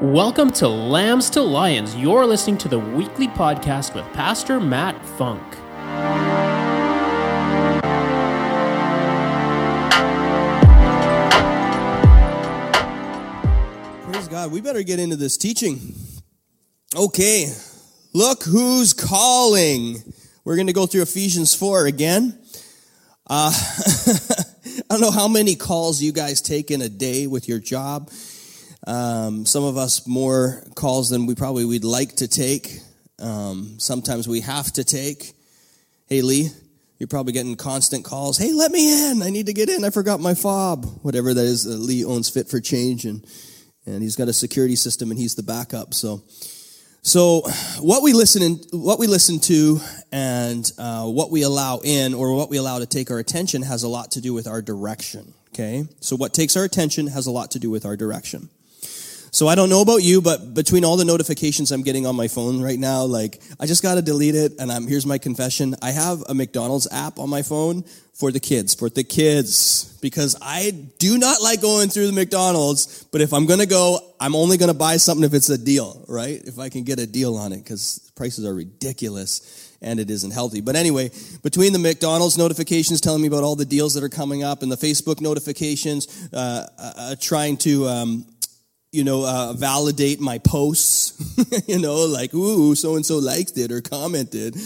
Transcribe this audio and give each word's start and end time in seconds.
Welcome 0.00 0.52
to 0.52 0.68
Lambs 0.68 1.28
to 1.30 1.42
Lions. 1.42 1.96
You're 1.96 2.24
listening 2.24 2.56
to 2.58 2.68
the 2.68 2.78
weekly 2.78 3.26
podcast 3.26 3.96
with 3.96 4.04
Pastor 4.12 4.60
Matt 4.60 5.04
Funk. 5.04 5.42
Praise 14.04 14.28
God. 14.28 14.52
We 14.52 14.60
better 14.60 14.84
get 14.84 15.00
into 15.00 15.16
this 15.16 15.36
teaching. 15.36 15.96
Okay. 16.94 17.52
Look 18.14 18.44
who's 18.44 18.92
calling. 18.92 19.96
We're 20.44 20.54
going 20.54 20.68
to 20.68 20.72
go 20.72 20.86
through 20.86 21.02
Ephesians 21.02 21.56
4 21.56 21.86
again. 21.86 22.38
Uh, 23.26 23.52
I 23.52 24.82
don't 24.90 25.00
know 25.00 25.10
how 25.10 25.26
many 25.26 25.56
calls 25.56 26.00
you 26.00 26.12
guys 26.12 26.40
take 26.40 26.70
in 26.70 26.82
a 26.82 26.88
day 26.88 27.26
with 27.26 27.48
your 27.48 27.58
job. 27.58 28.12
Um, 28.88 29.44
some 29.44 29.64
of 29.64 29.76
us 29.76 30.06
more 30.06 30.64
calls 30.74 31.10
than 31.10 31.26
we 31.26 31.34
probably 31.34 31.66
would 31.66 31.84
like 31.84 32.16
to 32.16 32.26
take. 32.26 32.78
Um, 33.18 33.74
sometimes 33.78 34.26
we 34.26 34.40
have 34.40 34.72
to 34.72 34.82
take. 34.82 35.34
Hey, 36.06 36.22
Lee, 36.22 36.48
you're 36.98 37.06
probably 37.06 37.34
getting 37.34 37.54
constant 37.54 38.06
calls. 38.06 38.38
Hey, 38.38 38.50
let 38.50 38.72
me 38.72 39.10
in. 39.10 39.22
I 39.22 39.28
need 39.28 39.44
to 39.44 39.52
get 39.52 39.68
in. 39.68 39.84
I 39.84 39.90
forgot 39.90 40.20
my 40.20 40.32
fob. 40.32 40.86
Whatever 41.02 41.34
that 41.34 41.44
is, 41.44 41.66
uh, 41.66 41.70
Lee 41.70 42.02
owns 42.02 42.30
Fit 42.30 42.48
for 42.48 42.60
Change, 42.60 43.04
and 43.04 43.26
and 43.84 44.02
he's 44.02 44.16
got 44.16 44.28
a 44.28 44.32
security 44.32 44.74
system, 44.74 45.10
and 45.10 45.20
he's 45.20 45.34
the 45.34 45.42
backup. 45.42 45.92
So, 45.92 46.22
so 47.02 47.42
what 47.80 48.02
we 48.02 48.14
listen 48.14 48.40
in, 48.40 48.54
what 48.70 48.98
we 48.98 49.06
listen 49.06 49.38
to, 49.40 49.80
and 50.12 50.72
uh, 50.78 51.04
what 51.04 51.30
we 51.30 51.42
allow 51.42 51.80
in, 51.84 52.14
or 52.14 52.34
what 52.34 52.48
we 52.48 52.56
allow 52.56 52.78
to 52.78 52.86
take 52.86 53.10
our 53.10 53.18
attention, 53.18 53.60
has 53.60 53.82
a 53.82 53.88
lot 53.88 54.12
to 54.12 54.22
do 54.22 54.32
with 54.32 54.46
our 54.46 54.62
direction. 54.62 55.34
Okay, 55.50 55.84
so 56.00 56.16
what 56.16 56.32
takes 56.32 56.56
our 56.56 56.64
attention 56.64 57.08
has 57.08 57.26
a 57.26 57.30
lot 57.30 57.50
to 57.50 57.58
do 57.58 57.68
with 57.68 57.84
our 57.84 57.94
direction. 57.94 58.48
So 59.30 59.48
I 59.48 59.54
don't 59.54 59.68
know 59.68 59.82
about 59.82 60.02
you, 60.02 60.20
but 60.20 60.54
between 60.54 60.84
all 60.84 60.96
the 60.96 61.04
notifications 61.04 61.70
I'm 61.70 61.82
getting 61.82 62.06
on 62.06 62.16
my 62.16 62.28
phone 62.28 62.62
right 62.62 62.78
now, 62.78 63.04
like 63.04 63.40
I 63.60 63.66
just 63.66 63.82
got 63.82 63.96
to 63.96 64.02
delete 64.02 64.34
it. 64.34 64.52
And 64.58 64.72
I'm, 64.72 64.86
here's 64.86 65.06
my 65.06 65.18
confession. 65.18 65.74
I 65.82 65.90
have 65.90 66.22
a 66.28 66.34
McDonald's 66.34 66.88
app 66.90 67.18
on 67.18 67.28
my 67.28 67.42
phone 67.42 67.84
for 68.14 68.32
the 68.32 68.40
kids, 68.40 68.74
for 68.74 68.88
the 68.88 69.04
kids, 69.04 69.96
because 70.02 70.36
I 70.42 70.72
do 70.98 71.18
not 71.18 71.40
like 71.40 71.60
going 71.60 71.88
through 71.88 72.08
the 72.08 72.12
McDonald's. 72.12 73.04
But 73.12 73.20
if 73.20 73.32
I'm 73.32 73.46
going 73.46 73.60
to 73.60 73.66
go, 73.66 74.00
I'm 74.18 74.34
only 74.34 74.56
going 74.56 74.72
to 74.72 74.78
buy 74.78 74.96
something 74.96 75.24
if 75.24 75.34
it's 75.34 75.50
a 75.50 75.58
deal, 75.58 76.04
right? 76.08 76.42
If 76.44 76.58
I 76.58 76.68
can 76.68 76.82
get 76.82 76.98
a 76.98 77.06
deal 77.06 77.36
on 77.36 77.52
it, 77.52 77.58
because 77.58 78.10
prices 78.16 78.44
are 78.44 78.54
ridiculous 78.54 79.66
and 79.80 80.00
it 80.00 80.10
isn't 80.10 80.32
healthy. 80.32 80.60
But 80.60 80.74
anyway, 80.74 81.10
between 81.42 81.72
the 81.72 81.78
McDonald's 81.78 82.36
notifications 82.36 83.00
telling 83.00 83.22
me 83.22 83.28
about 83.28 83.44
all 83.44 83.54
the 83.54 83.64
deals 83.64 83.94
that 83.94 84.02
are 84.02 84.08
coming 84.08 84.42
up 84.42 84.62
and 84.62 84.72
the 84.72 84.76
Facebook 84.76 85.20
notifications, 85.20 86.28
uh, 86.32 86.66
uh, 86.76 86.92
uh 86.96 87.14
trying 87.20 87.56
to, 87.58 87.86
um, 87.86 88.26
you 88.90 89.04
know, 89.04 89.26
uh, 89.26 89.52
validate 89.52 90.20
my 90.20 90.38
posts, 90.38 91.12
you 91.68 91.78
know, 91.78 92.06
like, 92.06 92.32
ooh, 92.34 92.74
so 92.74 92.96
and 92.96 93.04
so 93.04 93.18
liked 93.18 93.58
it 93.58 93.70
or 93.70 93.82
commented, 93.82 94.56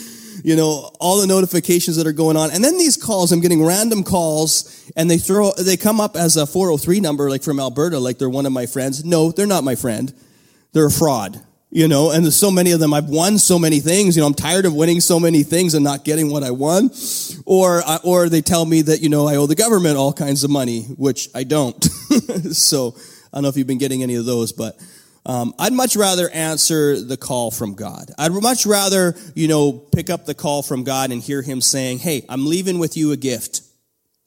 you 0.45 0.55
know, 0.55 0.91
all 1.01 1.21
the 1.21 1.27
notifications 1.27 1.97
that 1.97 2.07
are 2.07 2.13
going 2.13 2.37
on. 2.37 2.51
And 2.53 2.63
then 2.63 2.79
these 2.79 2.97
calls, 2.97 3.33
I'm 3.33 3.41
getting 3.41 3.65
random 3.65 4.05
calls 4.05 4.91
and 4.97 5.11
they 5.11 5.19
throw, 5.19 5.53
they 5.53 5.77
come 5.77 6.01
up 6.01 6.17
as 6.17 6.37
a 6.37 6.47
403 6.47 7.01
number, 7.01 7.29
like 7.29 7.43
from 7.43 7.59
Alberta, 7.59 7.99
like 7.99 8.19
they're 8.19 8.31
one 8.31 8.47
of 8.47 8.53
my 8.53 8.67
friends. 8.67 9.05
No, 9.05 9.33
they're 9.33 9.47
not 9.47 9.65
my 9.65 9.75
friend. 9.75 10.13
They're 10.73 10.87
a 10.87 10.91
fraud, 10.91 11.41
you 11.71 11.89
know, 11.89 12.13
and 12.13 12.25
there's 12.25 12.37
so 12.37 12.51
many 12.51 12.71
of 12.71 12.79
them. 12.79 12.95
I've 12.95 13.09
won 13.09 13.39
so 13.39 13.59
many 13.59 13.81
things, 13.81 14.17
you 14.17 14.23
know, 14.23 14.29
I'm 14.29 14.35
tired 14.35 14.67
of 14.67 14.75
winning 14.75 15.01
so 15.01 15.19
many 15.19 15.43
things 15.43 15.75
and 15.75 15.83
not 15.83 16.05
getting 16.05 16.31
what 16.31 16.45
I 16.45 16.53
won. 16.53 16.91
Or, 17.45 17.83
uh, 17.85 17.99
or 18.05 18.29
they 18.29 18.41
tell 18.41 18.65
me 18.65 18.83
that, 18.83 19.01
you 19.01 19.09
know, 19.09 19.27
I 19.27 19.35
owe 19.35 19.47
the 19.47 19.57
government 19.57 19.97
all 19.97 20.13
kinds 20.13 20.45
of 20.45 20.51
money, 20.51 20.83
which 20.97 21.29
I 21.35 21.43
don't. 21.43 21.83
so, 22.53 22.95
don't 23.37 23.43
know 23.43 23.49
if 23.49 23.57
you've 23.57 23.67
been 23.67 23.79
getting 23.79 24.03
any 24.03 24.15
of 24.17 24.25
those, 24.25 24.53
but 24.53 24.79
um, 25.25 25.55
I'd 25.59 25.73
much 25.73 25.95
rather 25.97 26.29
answer 26.31 27.01
the 27.01 27.17
call 27.17 27.51
from 27.51 27.75
God. 27.75 28.11
I'd 28.19 28.33
much 28.33 28.67
rather, 28.67 29.15
you 29.35 29.49
know, 29.49 29.73
pick 29.73 30.11
up 30.11 30.27
the 30.27 30.35
call 30.35 30.63
from 30.63 30.85
God 30.85 31.13
and 31.13 31.23
hear 31.23 31.43
Him 31.43 31.61
saying, 31.61 31.99
Hey, 31.99 32.25
I'm 32.29 32.47
leaving 32.47 32.79
with 32.79 32.97
you 32.97 33.13
a 33.13 33.17
gift 33.17 33.63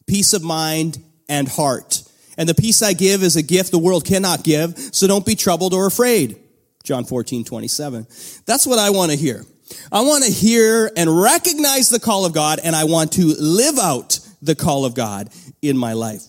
peace 0.07 0.33
of 0.33 0.43
mind 0.43 1.03
and 1.27 1.47
heart. 1.47 2.03
And 2.37 2.47
the 2.47 2.55
peace 2.55 2.81
I 2.83 2.93
give 2.93 3.23
is 3.23 3.35
a 3.35 3.41
gift 3.41 3.71
the 3.71 3.79
world 3.79 4.05
cannot 4.05 4.43
give, 4.43 4.77
so 4.77 5.07
don't 5.07 5.25
be 5.25 5.35
troubled 5.35 5.73
or 5.73 5.87
afraid. 5.87 6.37
John 6.83 7.05
14, 7.05 7.43
27. 7.43 8.05
That's 8.45 8.67
what 8.67 8.77
I 8.77 8.91
want 8.91 9.11
to 9.11 9.17
hear. 9.17 9.43
I 9.91 10.01
want 10.01 10.23
to 10.23 10.31
hear 10.31 10.91
and 10.95 11.19
recognize 11.19 11.89
the 11.89 11.99
call 11.99 12.25
of 12.25 12.33
God, 12.33 12.59
and 12.63 12.75
I 12.75 12.83
want 12.83 13.13
to 13.13 13.35
live 13.39 13.79
out 13.79 14.19
the 14.41 14.55
call 14.55 14.85
of 14.85 14.93
God 14.93 15.29
in 15.61 15.77
my 15.77 15.93
life. 15.93 16.21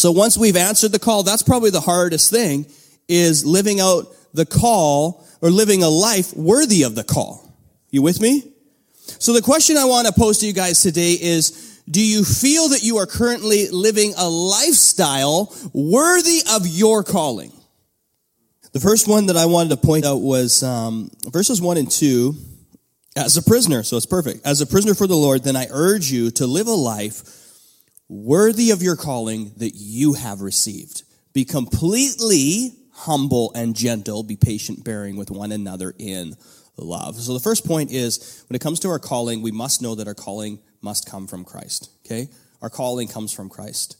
So 0.00 0.12
once 0.12 0.38
we've 0.38 0.56
answered 0.56 0.92
the 0.92 0.98
call, 0.98 1.24
that's 1.24 1.42
probably 1.42 1.68
the 1.68 1.82
hardest 1.82 2.30
thing 2.30 2.64
is 3.06 3.44
living 3.44 3.80
out 3.80 4.06
the 4.32 4.46
call 4.46 5.26
or 5.42 5.50
living 5.50 5.82
a 5.82 5.90
life 5.90 6.34
worthy 6.34 6.84
of 6.84 6.94
the 6.94 7.04
call. 7.04 7.54
You 7.90 8.00
with 8.00 8.18
me? 8.18 8.50
So 9.18 9.34
the 9.34 9.42
question 9.42 9.76
I 9.76 9.84
want 9.84 10.06
to 10.06 10.14
pose 10.14 10.38
to 10.38 10.46
you 10.46 10.54
guys 10.54 10.80
today 10.80 11.18
is, 11.20 11.82
do 11.90 12.00
you 12.00 12.24
feel 12.24 12.70
that 12.70 12.82
you 12.82 12.96
are 12.96 13.04
currently 13.04 13.68
living 13.68 14.14
a 14.16 14.26
lifestyle 14.26 15.54
worthy 15.74 16.40
of 16.50 16.66
your 16.66 17.04
calling? 17.04 17.52
The 18.72 18.80
first 18.80 19.06
one 19.06 19.26
that 19.26 19.36
I 19.36 19.44
wanted 19.44 19.68
to 19.68 19.86
point 19.86 20.06
out 20.06 20.22
was 20.22 20.62
um, 20.62 21.10
verses 21.24 21.60
1 21.60 21.76
and 21.76 21.90
2. 21.90 22.34
As 23.16 23.36
a 23.36 23.42
prisoner, 23.42 23.82
so 23.82 23.98
it's 23.98 24.06
perfect. 24.06 24.46
As 24.46 24.62
a 24.62 24.66
prisoner 24.66 24.94
for 24.94 25.06
the 25.06 25.16
Lord, 25.16 25.44
then 25.44 25.56
I 25.56 25.66
urge 25.70 26.10
you 26.10 26.30
to 26.30 26.46
live 26.46 26.68
a 26.68 26.72
life 26.72 27.39
worthy 28.10 28.72
of 28.72 28.82
your 28.82 28.96
calling 28.96 29.52
that 29.58 29.70
you 29.76 30.14
have 30.14 30.40
received. 30.40 31.04
Be 31.32 31.44
completely 31.44 32.72
humble 32.92 33.52
and 33.54 33.74
gentle. 33.74 34.24
Be 34.24 34.36
patient, 34.36 34.84
bearing 34.84 35.16
with 35.16 35.30
one 35.30 35.52
another 35.52 35.94
in 35.96 36.34
love. 36.76 37.14
So 37.16 37.32
the 37.32 37.40
first 37.40 37.64
point 37.64 37.92
is 37.92 38.44
when 38.48 38.56
it 38.56 38.60
comes 38.60 38.80
to 38.80 38.88
our 38.88 38.98
calling, 38.98 39.42
we 39.42 39.52
must 39.52 39.80
know 39.80 39.94
that 39.94 40.08
our 40.08 40.14
calling 40.14 40.58
must 40.82 41.08
come 41.08 41.28
from 41.28 41.44
Christ. 41.44 41.88
Okay? 42.04 42.28
Our 42.60 42.68
calling 42.68 43.06
comes 43.06 43.32
from 43.32 43.48
Christ. 43.48 43.96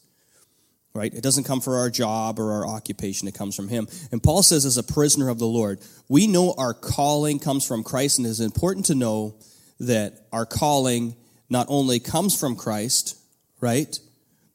Right? 0.93 1.15
It 1.15 1.23
doesn't 1.23 1.45
come 1.45 1.61
for 1.61 1.77
our 1.77 1.89
job 1.89 2.41
or 2.41 2.51
our 2.53 2.67
occupation. 2.67 3.29
It 3.29 3.35
comes 3.35 3.55
from 3.55 3.69
Him. 3.69 3.87
And 4.11 4.21
Paul 4.21 4.43
says, 4.43 4.67
as 4.67 4.77
a 4.77 4.83
prisoner 4.83 5.29
of 5.29 5.39
the 5.39 5.47
Lord, 5.47 5.79
we 6.09 6.27
know 6.27 6.53
our 6.59 6.75
calling 6.75 7.39
comes 7.39 7.65
from 7.65 7.85
Christ, 7.85 8.19
and 8.19 8.27
it 8.27 8.31
is 8.31 8.41
important 8.41 8.87
to 8.87 8.97
know 8.97 9.37
that 9.79 10.27
our 10.33 10.45
calling 10.45 11.15
not 11.49 11.67
only 11.69 12.01
comes 12.01 12.39
from 12.39 12.57
Christ, 12.57 13.20
right? 13.61 13.99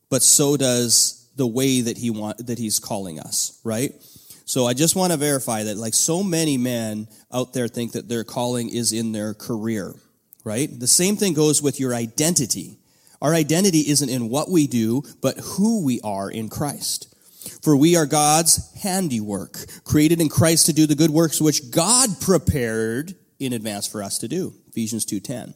But 0.10 0.24
so 0.24 0.58
does 0.58 1.30
the 1.36 1.48
way 1.48 1.82
that 1.82 1.98
he 1.98 2.10
want 2.10 2.48
that 2.48 2.58
he's 2.58 2.80
calling 2.80 3.20
us, 3.20 3.60
right? 3.64 3.94
So 4.46 4.66
I 4.66 4.74
just 4.74 4.96
want 4.96 5.12
to 5.12 5.18
verify 5.18 5.64
that 5.64 5.78
like 5.78 5.94
so 5.94 6.24
many 6.24 6.58
men 6.58 7.08
out 7.34 7.54
there 7.54 7.68
think 7.68 7.94
that 7.94 8.08
their 8.08 8.24
calling 8.24 8.70
is 8.70 8.92
in 8.92 9.12
their 9.12 9.34
career, 9.34 9.96
right? 10.44 10.70
The 10.80 10.88
same 10.88 11.18
thing 11.18 11.34
goes 11.34 11.62
with 11.62 11.80
your 11.80 11.94
identity. 11.94 12.78
Our 13.22 13.34
identity 13.34 13.90
isn't 13.90 14.10
in 14.10 14.30
what 14.30 14.52
we 14.52 14.68
do, 14.68 15.04
but 15.22 15.38
who 15.38 15.84
we 15.84 16.00
are 16.02 16.30
in 16.30 16.50
Christ. 16.50 17.14
For 17.64 17.76
we 17.76 17.96
are 17.96 18.06
God's 18.06 18.74
handiwork, 18.82 19.58
created 19.84 20.22
in 20.22 20.30
Christ 20.30 20.68
to 20.68 20.74
do 20.74 20.86
the 20.86 20.96
good 20.96 21.12
works 21.12 21.42
which 21.42 21.72
God 21.72 22.10
prepared 22.22 23.16
in 23.40 23.54
advance 23.54 23.88
for 23.88 24.04
us 24.04 24.20
to 24.20 24.28
do. 24.28 24.54
Ephesians 24.70 25.06
2:10. 25.06 25.54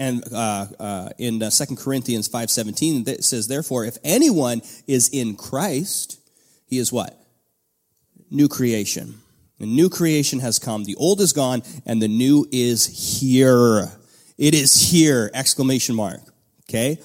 And 0.00 0.24
uh, 0.32 0.66
uh, 0.80 1.08
in 1.18 1.42
uh, 1.42 1.50
2 1.50 1.76
Corinthians 1.76 2.26
5.17, 2.26 3.06
it 3.06 3.22
says, 3.22 3.46
Therefore, 3.46 3.84
if 3.84 3.98
anyone 4.02 4.62
is 4.86 5.10
in 5.10 5.36
Christ, 5.36 6.18
he 6.66 6.78
is 6.78 6.90
what? 6.90 7.22
New 8.30 8.48
creation. 8.48 9.20
The 9.58 9.66
new 9.66 9.90
creation 9.90 10.40
has 10.40 10.58
come. 10.58 10.84
The 10.84 10.96
old 10.96 11.20
is 11.20 11.34
gone, 11.34 11.62
and 11.84 12.00
the 12.00 12.08
new 12.08 12.46
is 12.50 13.20
here. 13.20 13.92
It 14.38 14.54
is 14.54 14.90
here! 14.90 15.30
Exclamation 15.34 15.94
mark. 15.94 16.22
Okay? 16.66 16.98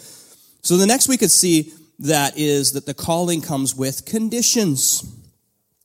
So 0.62 0.78
the 0.78 0.88
next 0.88 1.10
we 1.10 1.18
could 1.18 1.32
see 1.32 1.74
that 2.00 2.38
is 2.38 2.72
that 2.72 2.86
the 2.86 2.94
calling 2.94 3.42
comes 3.42 3.76
with 3.76 4.06
conditions. 4.06 5.04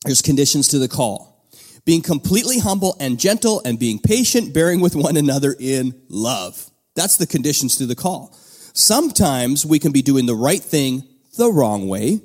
There's 0.05 0.23
conditions 0.23 0.69
to 0.69 0.79
the 0.79 0.87
call. 0.87 1.45
Being 1.85 2.03
completely 2.03 2.61
humble 2.61 2.97
and 3.01 3.19
gentle 3.19 3.63
and 3.65 3.81
being 3.81 3.99
patient, 3.99 4.55
bearing 4.55 4.81
with 4.81 4.95
one 4.95 5.17
another 5.17 5.57
in 5.59 6.01
love. 6.09 6.70
That's 6.95 7.17
the 7.17 7.27
conditions 7.27 7.77
to 7.77 7.87
the 7.87 7.95
call. 7.95 8.33
Sometimes 8.73 9.65
we 9.67 9.79
can 9.79 9.93
be 9.93 10.03
doing 10.03 10.27
the 10.27 10.35
right 10.35 10.63
thing 10.63 11.05
the 11.37 11.51
wrong 11.51 11.89
way, 11.89 12.21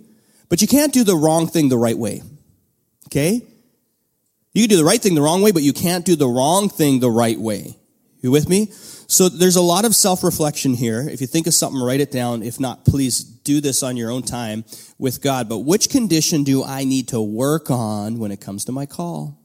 but 0.49 0.61
you 0.61 0.67
can't 0.67 0.93
do 0.93 1.03
the 1.03 1.15
wrong 1.15 1.47
thing 1.47 1.69
the 1.69 1.77
right 1.77 1.97
way. 1.97 2.21
Okay? 3.07 3.41
You 4.53 4.63
can 4.63 4.69
do 4.69 4.77
the 4.77 4.85
right 4.85 5.01
thing 5.01 5.15
the 5.15 5.21
wrong 5.21 5.41
way, 5.41 5.51
but 5.51 5.63
you 5.63 5.73
can't 5.73 6.05
do 6.05 6.15
the 6.15 6.27
wrong 6.27 6.69
thing 6.69 6.99
the 6.99 7.11
right 7.11 7.39
way. 7.39 7.77
You 8.21 8.31
with 8.31 8.49
me? 8.49 8.71
So 9.07 9.29
there's 9.29 9.55
a 9.55 9.61
lot 9.61 9.85
of 9.85 9.95
self-reflection 9.95 10.73
here. 10.73 11.07
If 11.07 11.21
you 11.21 11.27
think 11.27 11.45
of 11.45 11.53
something, 11.53 11.79
write 11.79 11.99
it 11.99 12.09
down. 12.09 12.41
If 12.41 12.59
not, 12.59 12.85
please 12.85 13.19
do 13.19 13.61
this 13.61 13.83
on 13.83 13.97
your 13.97 14.09
own 14.09 14.23
time 14.23 14.65
with 14.97 15.21
God. 15.21 15.47
But 15.47 15.59
which 15.59 15.89
condition 15.89 16.43
do 16.43 16.63
I 16.63 16.85
need 16.85 17.09
to 17.09 17.21
work 17.21 17.69
on 17.69 18.17
when 18.17 18.31
it 18.31 18.41
comes 18.41 18.65
to 18.65 18.71
my 18.71 18.87
call? 18.87 19.39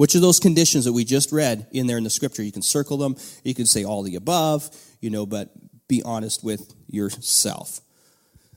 Which 0.00 0.14
of 0.14 0.22
those 0.22 0.40
conditions 0.40 0.86
that 0.86 0.94
we 0.94 1.04
just 1.04 1.30
read 1.30 1.66
in 1.72 1.86
there 1.86 1.98
in 1.98 2.04
the 2.04 2.08
scripture? 2.08 2.42
You 2.42 2.52
can 2.52 2.62
circle 2.62 2.96
them. 2.96 3.16
You 3.44 3.54
can 3.54 3.66
say 3.66 3.84
all 3.84 4.00
the 4.00 4.16
above, 4.16 4.70
you 5.02 5.10
know, 5.10 5.26
but 5.26 5.50
be 5.88 6.02
honest 6.02 6.42
with 6.42 6.72
yourself. 6.88 7.82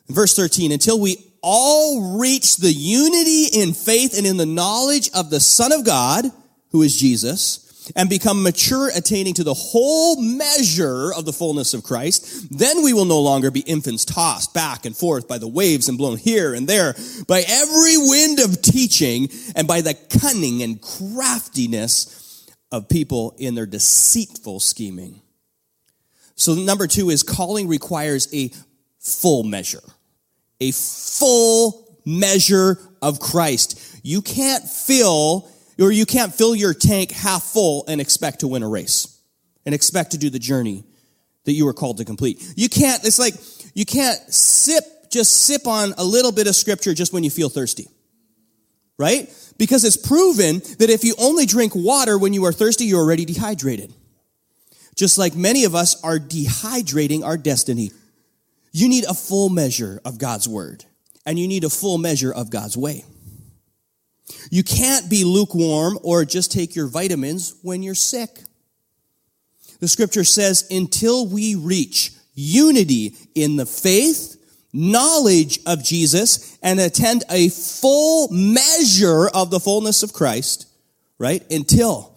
verse 0.08 0.38
13, 0.38 0.72
until 0.72 1.02
we 1.02 1.18
all 1.42 2.18
reach 2.18 2.56
the 2.56 2.72
unity 2.72 3.48
in 3.60 3.74
faith 3.74 4.18
and 4.18 4.26
in 4.26 4.38
the 4.38 4.46
knowledge 4.46 5.10
of 5.14 5.30
the 5.30 5.42
Son 5.42 5.74
of 5.74 5.84
God, 5.84 6.24
who 6.72 6.82
is 6.82 6.98
Jesus, 6.98 7.63
and 7.96 8.10
become 8.10 8.44
mature, 8.44 8.90
attaining 8.96 9.34
to 9.36 9.44
the 9.44 9.54
whole 9.54 10.22
measure 10.22 11.14
of 11.14 11.26
the 11.26 11.34
fullness 11.34 11.74
of 11.74 11.84
Christ, 11.84 12.48
then 12.58 12.84
we 12.84 12.94
will 12.94 13.06
no 13.06 13.20
longer 13.20 13.52
be 13.52 13.62
infants 13.62 14.06
tossed 14.06 14.54
back 14.54 14.86
and 14.86 14.96
forth 14.96 15.28
by 15.28 15.38
the 15.38 15.48
waves 15.48 15.90
and 15.90 15.98
blown 15.98 16.18
here 16.18 16.54
and 16.54 16.68
there 16.68 16.96
by 17.28 17.44
every 17.48 17.98
wind 17.98 18.40
of 18.40 18.62
teaching 18.62 19.30
and 19.56 19.68
by 19.68 19.82
the 19.82 19.94
cunning 19.94 20.64
and 20.64 20.82
craftiness 20.82 22.48
of 22.72 22.90
people 22.90 23.36
in 23.38 23.56
their 23.56 23.66
deceitful 23.66 24.60
scheming. 24.60 25.22
So 26.36 26.56
number 26.56 26.88
two 26.88 27.10
is 27.10 27.24
calling 27.24 27.68
requires 27.68 28.34
a 28.34 28.52
full 29.00 29.44
measure, 29.44 29.84
a 30.60 30.72
full 30.72 32.00
measure 32.06 32.80
of 33.02 33.20
Christ. 33.20 34.00
You 34.04 34.22
can't 34.22 34.64
fill 34.64 35.48
or 35.80 35.92
you 35.92 36.06
can't 36.06 36.34
fill 36.34 36.56
your 36.56 36.74
tank 36.74 37.12
half 37.12 37.44
full 37.44 37.86
and 37.88 38.00
expect 38.00 38.42
to 38.42 38.48
win 38.48 38.64
a 38.64 38.70
race 38.70 39.20
and 39.66 39.74
expect 39.74 40.12
to 40.12 40.18
do 40.18 40.30
the 40.30 40.40
journey 40.40 40.84
that 41.46 41.54
you 41.54 41.66
were 41.66 41.74
called 41.74 41.98
to 41.98 42.06
complete. 42.06 42.42
You 42.56 42.70
can't, 42.70 43.04
it's 43.06 43.20
like, 43.20 43.34
you 43.74 43.86
can't 43.86 44.20
sip, 44.34 44.84
just 45.10 45.32
sip 45.32 45.68
on 45.68 45.94
a 45.98 46.04
little 46.04 46.32
bit 46.32 46.48
of 46.48 46.56
scripture 46.56 46.94
just 46.94 47.14
when 47.14 47.24
you 47.24 47.30
feel 47.30 47.50
thirsty. 47.50 47.88
Right? 48.98 49.34
Because 49.58 49.84
it's 49.84 49.98
proven 49.98 50.60
that 50.78 50.90
if 50.90 51.04
you 51.04 51.16
only 51.20 51.46
drink 51.46 51.74
water 51.76 52.18
when 52.18 52.34
you 52.34 52.46
are 52.46 52.54
thirsty, 52.54 52.86
you're 52.86 53.02
already 53.02 53.26
dehydrated. 53.26 53.92
Just 54.96 55.18
like 55.18 55.36
many 55.36 55.66
of 55.66 55.74
us 55.74 56.02
are 56.04 56.20
dehydrating 56.20 57.24
our 57.24 57.38
destiny. 57.38 57.92
You 58.72 58.88
need 58.88 59.06
a 59.06 59.14
full 59.14 59.50
measure 59.50 60.00
of 60.06 60.20
God's 60.20 60.48
word, 60.48 60.86
and 61.26 61.40
you 61.40 61.48
need 61.48 61.64
a 61.64 61.70
full 61.70 61.98
measure 61.98 62.32
of 62.32 62.52
God's 62.52 62.78
way. 62.78 63.04
You 64.50 64.64
can't 64.64 65.10
be 65.10 65.24
lukewarm 65.24 66.00
or 66.02 66.26
just 66.26 66.52
take 66.52 66.76
your 66.76 66.88
vitamins 66.88 67.56
when 67.62 67.84
you're 67.84 67.96
sick. 67.96 68.44
The 69.80 69.88
scripture 69.88 70.24
says, 70.24 70.66
until 70.72 71.28
we 71.28 71.56
reach 71.56 72.12
unity 72.34 73.16
in 73.36 73.58
the 73.58 73.66
faith, 73.66 74.38
knowledge 74.72 75.60
of 75.66 75.84
Jesus, 75.84 76.58
and 76.64 76.80
attend 76.80 77.24
a 77.30 77.50
full 77.50 78.30
measure 78.32 79.28
of 79.28 79.50
the 79.52 79.60
fullness 79.60 80.04
of 80.04 80.14
Christ, 80.14 80.68
right? 81.20 81.44
Until 81.52 82.16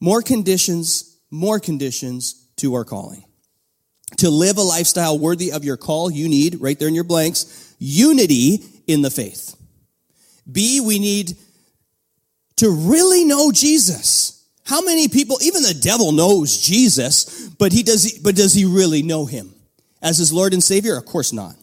more 0.00 0.22
conditions, 0.22 1.18
more 1.30 1.58
conditions 1.58 2.46
to 2.56 2.74
our 2.74 2.84
calling. 2.84 3.24
To 4.18 4.30
live 4.30 4.58
a 4.58 4.62
lifestyle 4.62 5.18
worthy 5.18 5.50
of 5.50 5.64
your 5.64 5.76
call, 5.76 6.10
you 6.10 6.28
need, 6.28 6.60
right 6.60 6.78
there 6.78 6.88
in 6.88 6.94
your 6.94 7.04
blanks, 7.04 7.74
unity 7.78 8.64
in 8.86 9.02
the 9.02 9.10
faith. 9.10 9.56
B, 10.50 10.80
we 10.80 10.98
need 10.98 11.36
to 12.56 12.70
really 12.70 13.24
know 13.24 13.50
Jesus. 13.50 14.46
How 14.64 14.80
many 14.80 15.08
people, 15.08 15.38
even 15.42 15.62
the 15.62 15.74
devil 15.74 16.12
knows 16.12 16.58
Jesus, 16.58 17.48
but 17.48 17.72
he 17.72 17.82
does, 17.82 18.18
but 18.18 18.34
does 18.34 18.54
he 18.54 18.64
really 18.64 19.02
know 19.02 19.26
him 19.26 19.54
as 20.00 20.18
his 20.18 20.32
Lord 20.32 20.52
and 20.54 20.62
Savior? 20.62 20.96
Of 20.96 21.04
course 21.04 21.32
not. 21.32 21.54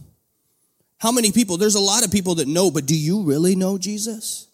How 0.99 1.11
many 1.11 1.31
people, 1.31 1.57
there's 1.57 1.75
a 1.75 1.79
lot 1.79 2.05
of 2.05 2.11
people 2.11 2.35
that 2.35 2.47
know, 2.47 2.69
but 2.69 2.85
do 2.85 2.95
you 2.95 3.23
really 3.23 3.55
know 3.55 3.79
Jesus? 3.79 4.47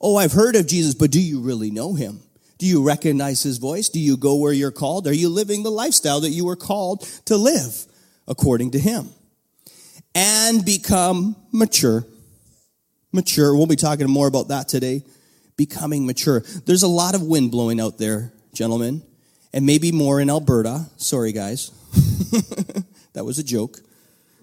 Oh, 0.00 0.16
I've 0.16 0.32
heard 0.32 0.56
of 0.56 0.66
Jesus, 0.66 0.94
but 0.94 1.12
do 1.12 1.20
you 1.20 1.40
really 1.40 1.70
know 1.70 1.94
him? 1.94 2.20
Do 2.58 2.66
you 2.66 2.82
recognize 2.82 3.42
his 3.42 3.58
voice? 3.58 3.88
Do 3.88 4.00
you 4.00 4.16
go 4.16 4.36
where 4.36 4.52
you're 4.52 4.72
called? 4.72 5.06
Are 5.06 5.14
you 5.14 5.28
living 5.28 5.62
the 5.62 5.70
lifestyle 5.70 6.20
that 6.20 6.30
you 6.30 6.44
were 6.44 6.56
called 6.56 7.02
to 7.26 7.36
live 7.36 7.84
according 8.26 8.72
to 8.72 8.80
him? 8.80 9.10
And 10.14 10.64
become 10.64 11.36
mature 11.52 12.04
mature. 13.12 13.54
We'll 13.54 13.66
be 13.66 13.76
talking 13.76 14.08
more 14.08 14.26
about 14.26 14.48
that 14.48 14.68
today. 14.68 15.04
Becoming 15.56 16.06
mature. 16.06 16.40
There's 16.64 16.82
a 16.82 16.88
lot 16.88 17.14
of 17.14 17.22
wind 17.22 17.50
blowing 17.50 17.80
out 17.80 17.98
there, 17.98 18.32
gentlemen, 18.54 19.02
and 19.52 19.66
maybe 19.66 19.92
more 19.92 20.20
in 20.20 20.30
Alberta. 20.30 20.86
Sorry, 20.96 21.32
guys. 21.32 21.70
that 23.12 23.24
was 23.24 23.38
a 23.38 23.44
joke. 23.44 23.78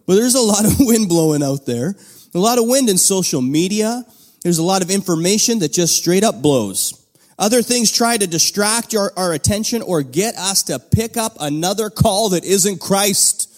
But 0.06 0.16
there's 0.16 0.36
a 0.36 0.42
lot 0.42 0.66
of 0.66 0.74
wind 0.80 1.10
blowing 1.10 1.44
out 1.44 1.66
there. 1.66 1.96
A 2.34 2.40
lot 2.40 2.58
of 2.60 2.68
wind 2.68 2.90
in 2.90 2.98
social 2.98 3.42
media. 3.42 4.06
There's 4.44 4.60
a 4.60 4.64
lot 4.64 4.84
of 4.84 4.90
information 4.90 5.60
that 5.60 5.74
just 5.74 5.96
straight 5.96 6.24
up 6.24 6.42
blows. 6.42 6.96
Other 7.40 7.62
things 7.62 7.92
try 7.92 8.18
to 8.18 8.28
distract 8.28 8.94
our, 8.96 9.14
our 9.16 9.34
attention 9.34 9.82
or 9.82 10.04
get 10.04 10.36
us 10.36 10.64
to 10.64 10.78
pick 10.78 11.16
up 11.16 11.38
another 11.40 11.90
call 11.90 12.30
that 12.30 12.44
isn't 12.44 12.82
Christ. 12.82 13.50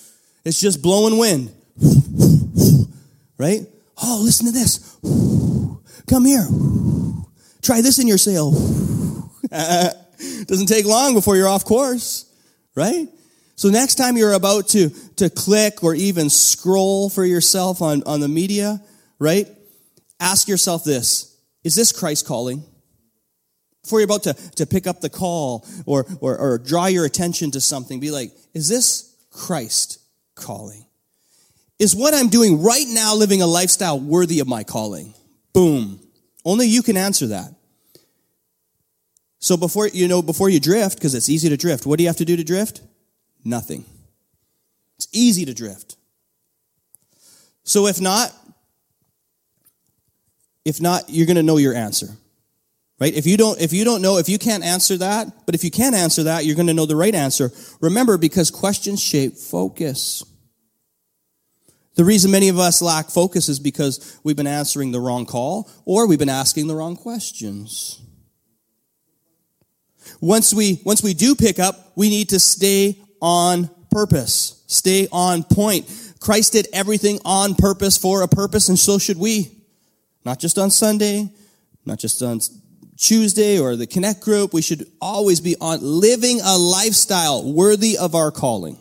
It's 0.46 0.60
just 0.60 0.82
blowing 0.82 1.18
wind. 1.18 1.52
Right? 3.38 3.66
Oh, 4.02 4.22
listen 4.24 4.48
to 4.48 4.52
this. 4.52 4.98
Come 6.08 6.26
here. 6.26 6.48
Try 7.62 7.82
this 7.82 8.00
in 8.00 8.08
your 8.08 8.18
sail. 8.18 8.52
Doesn't 10.46 10.68
take 10.68 10.86
long 10.86 11.14
before 11.14 11.36
you're 11.36 11.48
off 11.48 11.66
course, 11.66 12.26
right? 12.76 13.08
So 13.56 13.70
next 13.70 13.96
time 13.96 14.18
you're 14.18 14.34
about 14.34 14.70
to, 14.70 14.90
to 15.18 15.30
click 15.30 15.84
or 15.84 15.94
even 15.94 16.30
scroll 16.30 17.10
for 17.10 17.24
yourself 17.24 17.82
on, 17.82 18.02
on 18.06 18.20
the 18.20 18.28
media, 18.28 18.82
right? 19.20 19.48
Ask 20.20 20.48
yourself 20.48 20.84
this. 20.84 21.38
Is 21.64 21.76
this 21.76 21.92
Christ 21.92 22.26
calling? 22.26 22.64
Before 23.84 24.00
you're 24.00 24.06
about 24.06 24.24
to, 24.24 24.34
to 24.34 24.66
pick 24.66 24.88
up 24.88 25.02
the 25.02 25.10
call 25.10 25.68
or, 25.86 26.06
or, 26.22 26.38
or 26.38 26.58
draw 26.58 26.88
your 26.88 27.06
attention 27.06 27.52
to 27.52 27.62
something, 27.62 28.00
be 28.00 28.12
like, 28.12 28.32
is 28.54 28.68
this 28.68 29.16
Christ 29.32 30.00
calling? 30.36 30.86
Is 31.82 31.96
what 31.96 32.14
I'm 32.14 32.30
doing 32.30 32.62
right 32.62 32.86
now 32.88 33.16
living 33.16 33.42
a 33.42 33.48
lifestyle 33.48 34.00
worthy 34.00 34.40
of 34.40 34.48
my 34.48 34.64
calling? 34.64 35.16
Boom. 35.52 36.00
Only 36.46 36.68
you 36.68 36.84
can 36.84 36.96
answer 36.96 37.26
that. 37.28 37.56
So 39.40 39.58
before 39.58 39.88
you 39.88 40.08
know, 40.08 40.22
before 40.22 40.48
you 40.48 40.60
drift, 40.60 40.98
because 40.98 41.16
it's 41.16 41.28
easy 41.28 41.50
to 41.50 41.58
drift, 41.58 41.88
what 41.88 41.98
do 41.98 42.04
you 42.04 42.10
have 42.10 42.18
to 42.18 42.26
do 42.26 42.38
to 42.38 42.44
drift? 42.44 42.82
Nothing. 43.44 43.84
It's 44.98 45.08
easy 45.12 45.44
to 45.46 45.56
drift. 45.56 45.96
So 47.64 47.88
if 47.88 48.00
not, 48.00 48.32
if 50.64 50.80
not, 50.80 51.06
you're 51.08 51.26
to 51.34 51.42
know 51.42 51.58
your 51.58 51.74
answer. 51.74 52.10
Right? 53.00 53.16
If 53.16 53.26
you 53.26 53.38
don't 53.38 53.60
if 53.60 53.74
you 53.74 53.86
don't 53.86 54.04
know, 54.04 54.20
if 54.20 54.30
you 54.30 54.38
can't 54.38 54.64
answer 54.64 54.98
that, 54.98 55.48
but 55.48 55.56
if 55.56 55.64
you 55.64 55.72
can't 55.72 55.96
answer 55.96 56.22
that, 56.26 56.46
you're 56.46 56.56
to 56.68 56.76
know 56.76 56.86
the 56.86 56.96
right 56.96 57.16
answer. 57.16 57.52
Remember 57.80 58.20
because 58.20 58.52
questions 58.52 59.02
shape 59.02 59.34
focus. 59.36 60.24
The 61.96 62.06
reason 62.06 62.32
many 62.32 62.50
of 62.50 62.58
us 62.58 62.82
lack 62.82 63.10
focus 63.10 63.50
is 63.50 63.60
because 63.60 64.20
we've 64.24 64.36
been 64.36 64.48
answering 64.48 64.92
the 64.92 65.00
wrong 65.00 65.26
call 65.26 65.70
or 65.86 66.08
we've 66.08 66.20
been 66.20 66.30
asking 66.30 66.68
the 66.68 66.76
wrong 66.76 66.96
questions. 66.96 68.02
Once 70.20 70.54
we, 70.54 70.82
once 70.86 71.04
we 71.04 71.14
do 71.14 71.36
pick 71.36 71.60
up, 71.60 71.92
we 71.96 72.10
need 72.10 72.30
to 72.30 72.40
stay 72.40 72.98
on 73.22 73.70
purpose, 73.92 74.64
stay 74.68 75.08
on 75.12 75.44
point. 75.44 75.90
Christ 76.20 76.54
did 76.54 76.68
everything 76.72 77.20
on 77.26 77.56
purpose 77.56 77.98
for 77.98 78.22
a 78.22 78.28
purpose, 78.28 78.70
and 78.70 78.80
so 78.80 78.98
should 78.98 79.18
we. 79.18 79.58
Not 80.24 80.40
just 80.40 80.58
on 80.58 80.70
Sunday, 80.70 81.30
not 81.86 81.98
just 82.00 82.22
on 82.22 82.40
Tuesday 82.98 83.60
or 83.60 83.76
the 83.76 83.88
Connect 83.88 84.22
group. 84.22 84.54
We 84.54 84.62
should 84.62 84.86
always 85.02 85.42
be 85.42 85.56
on 85.60 85.80
living 85.82 86.40
a 86.44 86.58
lifestyle 86.58 87.52
worthy 87.52 87.98
of 87.98 88.14
our 88.14 88.32
calling. 88.32 88.78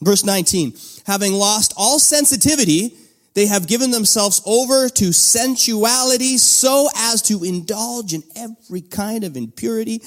Verse 0.00 0.24
19, 0.24 0.74
having 1.06 1.32
lost 1.32 1.74
all 1.76 1.98
sensitivity, 1.98 2.94
they 3.34 3.46
have 3.46 3.66
given 3.66 3.90
themselves 3.90 4.40
over 4.46 4.88
to 4.88 5.12
sensuality 5.12 6.38
so 6.38 6.88
as 6.96 7.22
to 7.22 7.44
indulge 7.44 8.14
in 8.14 8.22
every 8.36 8.80
kind 8.80 9.24
of 9.24 9.36
impurity, 9.36 10.02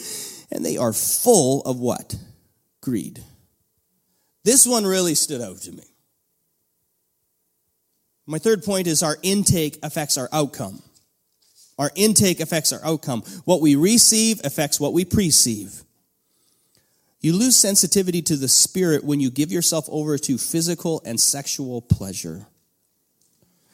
and 0.51 0.65
they 0.65 0.77
are 0.77 0.93
full 0.93 1.61
of 1.61 1.79
what? 1.79 2.15
Greed. 2.81 3.23
This 4.43 4.65
one 4.65 4.85
really 4.85 5.15
stood 5.15 5.41
out 5.41 5.57
to 5.61 5.71
me. 5.71 5.83
My 8.25 8.39
third 8.39 8.63
point 8.63 8.87
is 8.87 9.03
our 9.03 9.17
intake 9.23 9.77
affects 9.83 10.17
our 10.17 10.29
outcome. 10.31 10.81
Our 11.77 11.91
intake 11.95 12.39
affects 12.39 12.71
our 12.71 12.83
outcome. 12.83 13.21
What 13.45 13.61
we 13.61 13.75
receive 13.75 14.41
affects 14.43 14.79
what 14.79 14.93
we 14.93 15.03
perceive. 15.05 15.83
You 17.21 17.33
lose 17.33 17.55
sensitivity 17.55 18.23
to 18.23 18.35
the 18.35 18.47
spirit 18.47 19.03
when 19.03 19.19
you 19.19 19.29
give 19.29 19.51
yourself 19.51 19.87
over 19.89 20.17
to 20.17 20.37
physical 20.37 21.01
and 21.05 21.19
sexual 21.19 21.81
pleasure. 21.81 22.47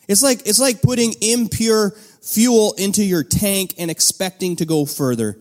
It's 0.07 0.21
like, 0.21 0.45
it's 0.45 0.59
like 0.59 0.81
putting 0.81 1.13
impure 1.21 1.91
fuel 2.21 2.73
into 2.77 3.03
your 3.03 3.23
tank 3.23 3.73
and 3.77 3.89
expecting 3.89 4.57
to 4.57 4.65
go 4.65 4.85
further. 4.85 5.37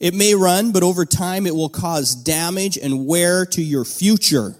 It 0.00 0.14
may 0.14 0.34
run, 0.34 0.72
but 0.72 0.82
over 0.82 1.04
time 1.04 1.46
it 1.46 1.54
will 1.54 1.68
cause 1.68 2.14
damage 2.14 2.76
and 2.76 3.06
wear 3.06 3.46
to 3.46 3.62
your 3.62 3.84
future. 3.84 4.56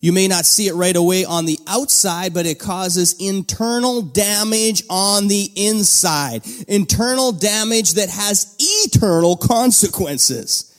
You 0.00 0.12
may 0.12 0.28
not 0.28 0.46
see 0.46 0.68
it 0.68 0.74
right 0.74 0.94
away 0.94 1.24
on 1.24 1.44
the 1.44 1.58
outside, 1.66 2.32
but 2.32 2.46
it 2.46 2.58
causes 2.58 3.16
internal 3.18 4.02
damage 4.02 4.84
on 4.88 5.26
the 5.28 5.50
inside. 5.56 6.46
Internal 6.68 7.32
damage 7.32 7.94
that 7.94 8.08
has 8.08 8.54
eternal 8.58 9.36
consequences. 9.36 10.72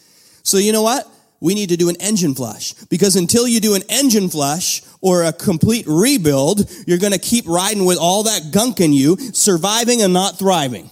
So 0.43 0.57
you 0.57 0.71
know 0.71 0.83
what? 0.83 1.07
We 1.39 1.55
need 1.55 1.69
to 1.69 1.77
do 1.77 1.89
an 1.89 1.95
engine 1.99 2.35
flush. 2.35 2.73
Because 2.89 3.15
until 3.15 3.47
you 3.47 3.59
do 3.59 3.75
an 3.75 3.83
engine 3.89 4.29
flush, 4.29 4.81
or 5.01 5.23
a 5.23 5.33
complete 5.33 5.85
rebuild, 5.87 6.69
you're 6.85 6.97
going 6.97 7.13
to 7.13 7.19
keep 7.19 7.47
riding 7.47 7.85
with 7.85 7.97
all 7.97 8.23
that 8.23 8.51
gunk 8.51 8.79
in 8.79 8.93
you, 8.93 9.17
surviving 9.17 10.01
and 10.01 10.13
not 10.13 10.37
thriving. 10.37 10.89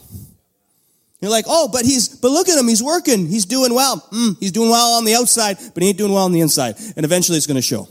You're 1.20 1.32
like, 1.32 1.46
oh, 1.48 1.68
but 1.68 1.84
he's, 1.84 2.10
but 2.10 2.30
look 2.30 2.48
at 2.48 2.58
him, 2.58 2.68
he's 2.68 2.84
working, 2.84 3.28
he's 3.28 3.46
doing 3.46 3.74
well. 3.74 4.08
Mm, 4.14 4.38
he's 4.40 4.52
doing 4.52 4.70
well 4.70 4.94
on 4.94 5.06
the 5.06 5.16
outside, 5.16 5.58
but 5.74 5.82
he 5.82 5.90
ain't 5.90 5.98
doing 5.98 6.14
well 6.14 6.26
on 6.26 6.32
the 6.32 6.42
inside. 6.42 6.76
And 6.96 7.04
eventually 7.04 7.38
it's 7.38 7.48
going 7.48 7.56
to 7.56 7.62
show. 7.62 7.88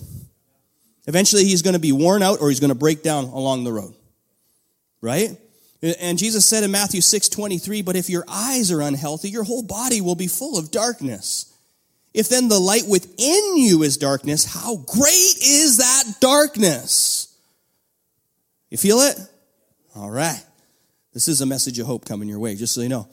Eventually 1.07 1.45
he's 1.45 1.63
going 1.63 1.75
to 1.75 1.81
be 1.81 1.93
worn 1.93 2.23
out 2.23 2.41
or 2.41 2.49
he's 2.49 2.61
going 2.61 2.71
to 2.71 2.77
break 2.77 3.03
down 3.03 3.25
along 3.25 3.65
the 3.65 3.73
road. 3.73 3.95
Right? 5.01 5.37
And 6.01 6.19
Jesus 6.19 6.47
said 6.47 6.65
in 6.65 6.71
Matthew 6.71 7.01
6 7.01 7.29
23, 7.29 7.83
but 7.83 7.97
if 7.97 8.09
your 8.09 8.25
eyes 8.27 8.73
are 8.73 8.81
unhealthy, 8.81 9.29
your 9.29 9.45
whole 9.45 9.63
body 9.63 10.01
will 10.01 10.15
be 10.15 10.27
full 10.27 10.59
of 10.59 10.71
darkness. 10.71 11.53
If 12.17 12.31
then 12.31 12.49
the 12.49 12.59
light 12.59 12.89
within 12.89 13.59
you 13.59 13.83
is 13.83 13.99
darkness, 13.99 14.47
how 14.47 14.77
great 14.77 15.37
is 15.43 15.77
that 15.77 16.15
darkness? 16.19 17.37
You 18.71 18.79
feel 18.79 19.01
it? 19.01 19.19
All 19.95 20.11
right. 20.11 20.43
This 21.13 21.29
is 21.29 21.43
a 21.43 21.47
message 21.47 21.79
of 21.79 21.87
hope 21.87 22.07
coming 22.07 22.27
your 22.27 22.39
way, 22.39 22.57
just 22.57 22.75
so 22.75 22.81
you 22.81 22.89
know. 22.89 23.07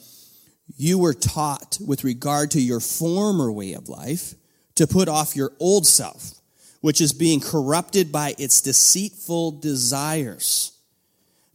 You 0.78 1.00
were 1.00 1.14
taught 1.14 1.80
with 1.86 2.06
regard 2.06 2.52
to 2.52 2.62
your 2.62 2.80
former 2.80 3.52
way 3.52 3.74
of 3.74 3.90
life 3.90 4.36
to 4.76 4.88
put 4.88 5.10
off 5.10 5.36
your 5.36 5.52
old 5.60 5.86
self, 5.86 6.36
which 6.80 7.02
is 7.02 7.12
being 7.12 7.42
corrupted 7.42 8.10
by 8.10 8.36
its 8.38 8.62
deceitful 8.62 9.60
desires, 9.60 10.72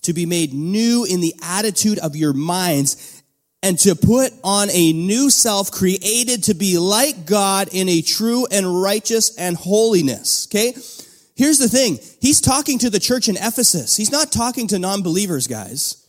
to 0.03 0.13
be 0.13 0.27
made 0.27 0.53
new 0.53 1.07
in 1.09 1.23
the 1.23 1.35
attitude 1.43 1.99
of 2.01 2.15
your 2.15 2.35
minds, 2.35 3.18
and 3.63 3.79
to 3.81 3.95
put 3.95 4.33
on 4.45 4.69
a 4.71 4.93
new 4.93 5.31
self 5.31 5.71
created 5.71 6.45
to 6.45 6.55
be 6.55 6.79
like 6.79 7.27
God 7.27 7.69
in 7.73 7.89
a 7.89 8.03
true 8.03 8.47
and 8.51 8.83
righteous 8.83 9.37
and 9.37 9.57
holiness. 9.57 10.47
Okay? 10.49 10.75
Here's 11.35 11.59
the 11.59 11.69
thing. 11.69 11.99
He's 12.21 12.41
talking 12.41 12.79
to 12.81 12.91
the 12.91 12.99
church 12.99 13.29
in 13.29 13.37
Ephesus. 13.37 13.97
He's 13.97 14.13
not 14.13 14.33
talking 14.33 14.67
to 14.69 14.79
non-believers, 14.79 15.47
guys. 15.47 16.05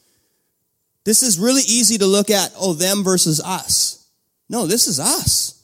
This 1.06 1.24
is 1.24 1.40
really 1.40 1.62
easy 1.62 1.98
to 2.00 2.06
look 2.06 2.30
at, 2.30 2.52
oh, 2.58 2.74
them 2.74 3.04
versus 3.04 3.42
us. 3.44 4.08
No, 4.50 4.66
this 4.66 4.88
is 4.88 5.00
us. 5.00 5.64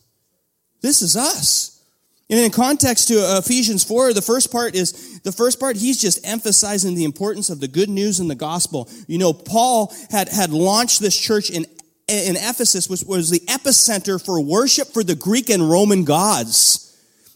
This 0.82 1.02
is 1.02 1.18
us. 1.18 1.76
And 2.30 2.40
in 2.40 2.52
context 2.52 3.08
to 3.10 3.16
Ephesians 3.38 3.84
4, 3.84 4.14
the 4.14 4.22
first 4.22 4.52
part 4.52 4.76
is, 4.76 5.20
the 5.22 5.32
first 5.32 5.60
part, 5.60 5.78
he's 5.78 6.00
just 6.00 6.26
emphasizing 6.26 6.96
the 6.96 7.04
importance 7.04 7.52
of 7.52 7.60
the 7.60 7.68
good 7.68 7.90
news 7.90 8.20
and 8.20 8.30
the 8.30 8.36
gospel. 8.36 8.90
You 9.08 9.20
know, 9.20 9.34
Paul 9.34 9.94
had, 10.10 10.30
had 10.30 10.50
launched 10.52 11.00
this 11.00 11.16
church 11.16 11.52
in, 11.52 11.66
in 12.08 12.36
Ephesus, 12.36 12.90
which 12.90 13.04
was 13.04 13.30
the 13.30 13.40
epicenter 13.42 14.24
for 14.24 14.40
worship 14.40 14.90
for 14.90 15.04
the 15.04 15.16
Greek 15.16 15.50
and 15.50 15.70
Roman 15.70 16.04
gods. 16.04 16.82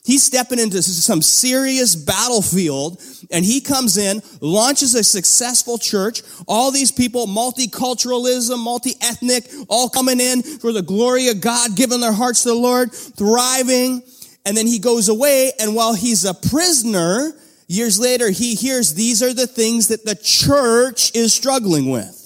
He's 0.06 0.24
stepping 0.24 0.60
into 0.60 0.82
some 0.82 1.22
serious 1.22 1.96
battlefield 1.96 3.00
and 3.32 3.46
he 3.46 3.62
comes 3.62 3.98
in, 3.98 4.22
launches 4.42 4.96
a 4.96 5.04
successful 5.04 5.78
church. 5.78 6.24
All 6.48 6.72
these 6.72 6.92
people, 6.92 7.28
multiculturalism, 7.28 8.58
multi-ethnic, 8.58 9.46
all 9.68 9.90
coming 9.90 10.20
in 10.20 10.42
for 10.42 10.72
the 10.72 10.82
glory 10.82 11.28
of 11.28 11.42
God, 11.42 11.76
giving 11.76 12.00
their 12.00 12.14
hearts 12.14 12.44
to 12.44 12.50
the 12.50 12.56
Lord, 12.56 12.92
thriving. 12.92 14.02
And 14.46 14.58
then 14.58 14.66
he 14.66 14.80
goes 14.80 15.10
away 15.10 15.52
and 15.60 15.76
while 15.76 15.94
he's 15.94 16.26
a 16.26 16.34
prisoner, 16.34 17.34
years 17.68 18.00
later, 18.00 18.32
he 18.32 18.56
hears 18.56 18.96
these 18.96 19.22
are 19.22 19.34
the 19.34 19.48
things 19.48 19.90
that 19.90 20.06
the 20.06 20.16
church 20.16 21.16
is 21.16 21.34
struggling 21.34 21.92
with. 21.92 22.19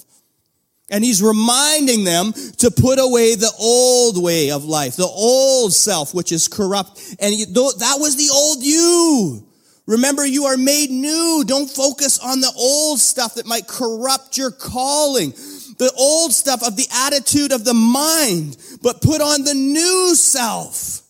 And 0.90 1.02
he's 1.02 1.22
reminding 1.22 2.04
them 2.04 2.32
to 2.58 2.70
put 2.70 2.98
away 2.98 3.34
the 3.34 3.52
old 3.58 4.22
way 4.22 4.50
of 4.50 4.64
life, 4.64 4.96
the 4.96 5.04
old 5.04 5.72
self, 5.72 6.12
which 6.12 6.30
is 6.30 6.46
corrupt. 6.46 6.98
And 7.18 7.34
that 7.34 7.96
was 7.98 8.16
the 8.16 8.30
old 8.32 8.62
you. 8.62 9.46
Remember, 9.86 10.24
you 10.26 10.44
are 10.44 10.56
made 10.56 10.90
new. 10.90 11.44
Don't 11.46 11.70
focus 11.70 12.18
on 12.18 12.40
the 12.40 12.52
old 12.56 12.98
stuff 12.98 13.34
that 13.34 13.46
might 13.46 13.66
corrupt 13.66 14.36
your 14.36 14.50
calling. 14.50 15.30
The 15.76 15.92
old 15.98 16.32
stuff 16.32 16.62
of 16.62 16.76
the 16.76 16.86
attitude 16.92 17.52
of 17.52 17.64
the 17.64 17.74
mind, 17.74 18.56
but 18.82 19.02
put 19.02 19.20
on 19.20 19.42
the 19.42 19.54
new 19.54 20.14
self, 20.14 21.02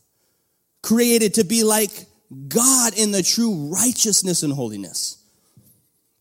created 0.82 1.34
to 1.34 1.44
be 1.44 1.64
like 1.64 2.06
God 2.48 2.96
in 2.96 3.12
the 3.12 3.22
true 3.22 3.68
righteousness 3.70 4.42
and 4.42 4.52
holiness. 4.52 5.22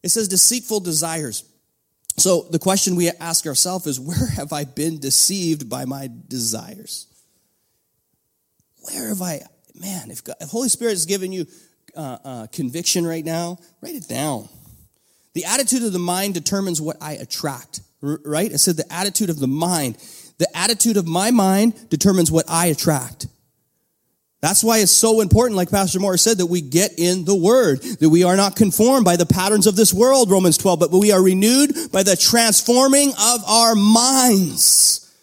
It 0.03 0.09
says 0.09 0.27
deceitful 0.27 0.81
desires. 0.81 1.45
So 2.17 2.43
the 2.49 2.59
question 2.59 2.95
we 2.95 3.09
ask 3.09 3.45
ourselves 3.47 3.87
is 3.87 3.99
where 3.99 4.27
have 4.35 4.53
I 4.53 4.65
been 4.65 4.99
deceived 4.99 5.69
by 5.69 5.85
my 5.85 6.09
desires? 6.27 7.07
Where 8.81 9.09
have 9.09 9.21
I, 9.21 9.41
man, 9.75 10.11
if, 10.11 10.23
God, 10.23 10.35
if 10.41 10.49
Holy 10.49 10.69
Spirit 10.69 10.93
is 10.93 11.05
giving 11.05 11.31
you 11.31 11.47
uh, 11.95 12.17
uh, 12.23 12.47
conviction 12.51 13.05
right 13.05 13.23
now, 13.23 13.57
write 13.81 13.95
it 13.95 14.07
down. 14.07 14.49
The 15.33 15.45
attitude 15.45 15.83
of 15.83 15.93
the 15.93 15.99
mind 15.99 16.33
determines 16.33 16.81
what 16.81 16.97
I 17.01 17.13
attract, 17.13 17.81
right? 18.01 18.51
I 18.51 18.57
said 18.57 18.77
the 18.77 18.91
attitude 18.91 19.29
of 19.29 19.39
the 19.39 19.47
mind. 19.47 19.97
The 20.37 20.47
attitude 20.55 20.97
of 20.97 21.07
my 21.07 21.31
mind 21.31 21.89
determines 21.89 22.31
what 22.31 22.45
I 22.47 22.67
attract. 22.67 23.27
That's 24.43 24.61
why 24.61 24.79
it's 24.79 24.91
so 24.91 25.21
important, 25.21 25.55
like 25.55 25.71
Pastor 25.71 26.01
Moore 26.01 26.17
said, 26.17 26.39
that 26.39 26.47
we 26.47 26.59
get 26.59 26.99
in 26.99 27.23
the 27.23 27.33
Word, 27.33 27.81
that 27.81 28.09
we 28.09 28.25
are 28.25 28.35
not 28.35 28.57
conformed 28.57 29.05
by 29.05 29.15
the 29.15 29.25
patterns 29.25 29.67
of 29.67 29.77
this 29.77 29.93
world, 29.93 30.29
Romans 30.29 30.57
12, 30.57 30.81
but 30.81 30.91
we 30.91 31.13
are 31.13 31.23
renewed 31.23 31.71
by 31.93 32.03
the 32.03 32.17
transforming 32.17 33.11
of 33.11 33.41
our 33.47 33.73
minds. 33.73 35.15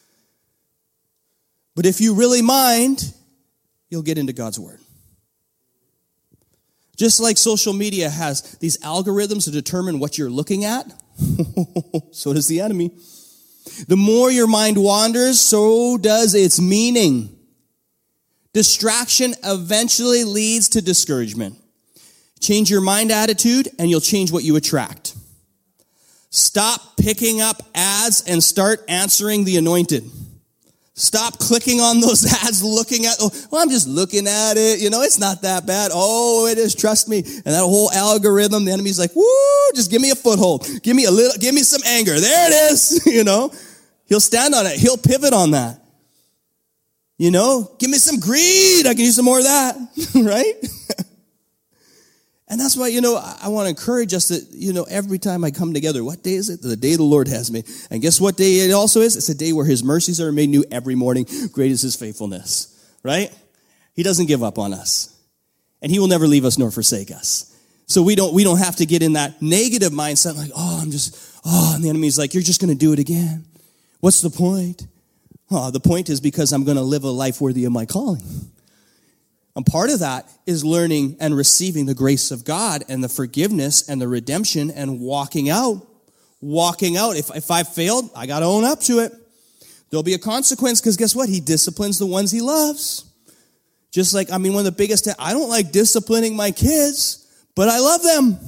But 1.76 1.84
if 1.84 2.00
you 2.00 2.14
really 2.14 2.40
mind, 2.40 3.12
you'll 3.90 4.00
get 4.00 4.16
into 4.16 4.32
God's 4.32 4.58
Word. 4.58 4.80
Just 6.96 7.20
like 7.20 7.36
social 7.36 7.74
media 7.74 8.08
has 8.08 8.40
these 8.60 8.78
algorithms 8.78 9.44
to 9.44 9.50
determine 9.50 9.98
what 9.98 10.16
you're 10.16 10.30
looking 10.30 10.64
at, 10.64 10.86
so 12.12 12.32
does 12.32 12.48
the 12.48 12.62
enemy. 12.62 12.90
The 13.86 13.98
more 13.98 14.30
your 14.30 14.46
mind 14.46 14.78
wanders, 14.82 15.38
so 15.38 15.98
does 15.98 16.34
its 16.34 16.58
meaning. 16.58 17.36
Distraction 18.52 19.34
eventually 19.44 20.24
leads 20.24 20.70
to 20.70 20.82
discouragement. 20.82 21.56
Change 22.40 22.70
your 22.70 22.80
mind 22.80 23.12
attitude 23.12 23.68
and 23.78 23.90
you'll 23.90 24.00
change 24.00 24.32
what 24.32 24.44
you 24.44 24.56
attract. 24.56 25.14
Stop 26.30 26.96
picking 26.96 27.40
up 27.40 27.62
ads 27.74 28.22
and 28.26 28.42
start 28.42 28.84
answering 28.88 29.44
the 29.44 29.56
anointed. 29.56 30.04
Stop 30.94 31.38
clicking 31.38 31.80
on 31.80 32.00
those 32.00 32.26
ads, 32.44 32.62
looking 32.62 33.06
at, 33.06 33.16
oh, 33.20 33.30
well, 33.50 33.62
I'm 33.62 33.70
just 33.70 33.88
looking 33.88 34.26
at 34.26 34.56
it. 34.56 34.80
You 34.80 34.90
know, 34.90 35.02
it's 35.02 35.18
not 35.18 35.42
that 35.42 35.66
bad. 35.66 35.90
Oh, 35.94 36.46
it 36.46 36.58
is. 36.58 36.74
Trust 36.74 37.08
me. 37.08 37.18
And 37.18 37.46
that 37.46 37.60
whole 37.60 37.90
algorithm, 37.92 38.64
the 38.64 38.72
enemy's 38.72 38.98
like, 38.98 39.14
woo, 39.16 39.24
just 39.74 39.90
give 39.90 40.02
me 40.02 40.10
a 40.10 40.14
foothold. 40.14 40.68
Give 40.82 40.94
me 40.94 41.06
a 41.06 41.10
little, 41.10 41.36
give 41.38 41.54
me 41.54 41.62
some 41.62 41.82
anger. 41.86 42.18
There 42.18 42.50
it 42.50 42.72
is. 42.72 43.06
you 43.12 43.24
know, 43.24 43.52
he'll 44.06 44.20
stand 44.20 44.54
on 44.54 44.66
it. 44.66 44.78
He'll 44.78 44.98
pivot 44.98 45.32
on 45.32 45.52
that. 45.52 45.79
You 47.20 47.30
know, 47.30 47.70
give 47.78 47.90
me 47.90 47.98
some 47.98 48.18
greed. 48.18 48.86
I 48.86 48.94
can 48.94 49.04
use 49.04 49.16
some 49.16 49.26
more 49.26 49.36
of 49.36 49.44
that, 49.44 49.76
right? 50.14 50.54
and 52.48 52.58
that's 52.58 52.78
why, 52.78 52.88
you 52.88 53.02
know, 53.02 53.16
I, 53.16 53.40
I 53.42 53.48
want 53.48 53.66
to 53.66 53.68
encourage 53.68 54.14
us 54.14 54.28
that, 54.28 54.48
you 54.52 54.72
know, 54.72 54.84
every 54.84 55.18
time 55.18 55.44
I 55.44 55.50
come 55.50 55.74
together, 55.74 56.02
what 56.02 56.22
day 56.22 56.32
is 56.32 56.48
it? 56.48 56.62
The 56.62 56.78
day 56.78 56.96
the 56.96 57.02
Lord 57.02 57.28
has 57.28 57.50
made. 57.50 57.68
And 57.90 58.00
guess 58.00 58.22
what 58.22 58.38
day 58.38 58.60
it 58.60 58.72
also 58.72 59.02
is? 59.02 59.18
It's 59.18 59.28
a 59.28 59.34
day 59.34 59.52
where 59.52 59.66
his 59.66 59.84
mercies 59.84 60.18
are 60.18 60.32
made 60.32 60.48
new 60.48 60.64
every 60.70 60.94
morning. 60.94 61.26
Great 61.52 61.70
is 61.70 61.82
his 61.82 61.94
faithfulness, 61.94 62.90
right? 63.02 63.30
He 63.92 64.02
doesn't 64.02 64.24
give 64.24 64.42
up 64.42 64.58
on 64.58 64.72
us. 64.72 65.14
And 65.82 65.92
he 65.92 65.98
will 65.98 66.08
never 66.08 66.26
leave 66.26 66.46
us 66.46 66.56
nor 66.56 66.70
forsake 66.70 67.10
us. 67.10 67.54
So 67.84 68.02
we 68.02 68.14
don't, 68.14 68.32
we 68.32 68.44
don't 68.44 68.60
have 68.60 68.76
to 68.76 68.86
get 68.86 69.02
in 69.02 69.12
that 69.12 69.42
negative 69.42 69.92
mindset 69.92 70.38
like, 70.38 70.52
oh, 70.56 70.80
I'm 70.80 70.90
just, 70.90 71.38
oh, 71.44 71.72
and 71.74 71.84
the 71.84 71.90
enemy's 71.90 72.18
like, 72.18 72.32
you're 72.32 72.42
just 72.42 72.62
going 72.62 72.72
to 72.72 72.78
do 72.78 72.94
it 72.94 72.98
again. 72.98 73.44
What's 74.00 74.22
the 74.22 74.30
point? 74.30 74.86
The 75.50 75.80
point 75.80 76.08
is 76.08 76.20
because 76.20 76.52
I'm 76.52 76.64
going 76.64 76.76
to 76.76 76.82
live 76.82 77.02
a 77.02 77.10
life 77.10 77.40
worthy 77.40 77.64
of 77.64 77.72
my 77.72 77.84
calling. 77.84 78.22
And 79.56 79.66
part 79.66 79.90
of 79.90 79.98
that 79.98 80.30
is 80.46 80.64
learning 80.64 81.16
and 81.18 81.36
receiving 81.36 81.86
the 81.86 81.94
grace 81.94 82.30
of 82.30 82.44
God 82.44 82.84
and 82.88 83.02
the 83.02 83.08
forgiveness 83.08 83.88
and 83.88 84.00
the 84.00 84.06
redemption 84.06 84.70
and 84.70 85.00
walking 85.00 85.50
out. 85.50 85.86
Walking 86.40 86.96
out. 86.96 87.16
If, 87.16 87.34
if 87.34 87.50
I 87.50 87.64
failed, 87.64 88.10
I 88.14 88.26
got 88.26 88.40
to 88.40 88.46
own 88.46 88.64
up 88.64 88.80
to 88.82 89.00
it. 89.00 89.12
There'll 89.90 90.04
be 90.04 90.14
a 90.14 90.18
consequence 90.18 90.80
because 90.80 90.96
guess 90.96 91.16
what? 91.16 91.28
He 91.28 91.40
disciplines 91.40 91.98
the 91.98 92.06
ones 92.06 92.30
he 92.30 92.40
loves. 92.40 93.04
Just 93.90 94.14
like, 94.14 94.30
I 94.30 94.38
mean, 94.38 94.52
one 94.52 94.60
of 94.60 94.72
the 94.72 94.78
biggest, 94.78 95.08
I 95.18 95.32
don't 95.32 95.48
like 95.48 95.72
disciplining 95.72 96.36
my 96.36 96.52
kids, 96.52 97.44
but 97.56 97.68
I 97.68 97.80
love 97.80 98.02
them. 98.04 98.38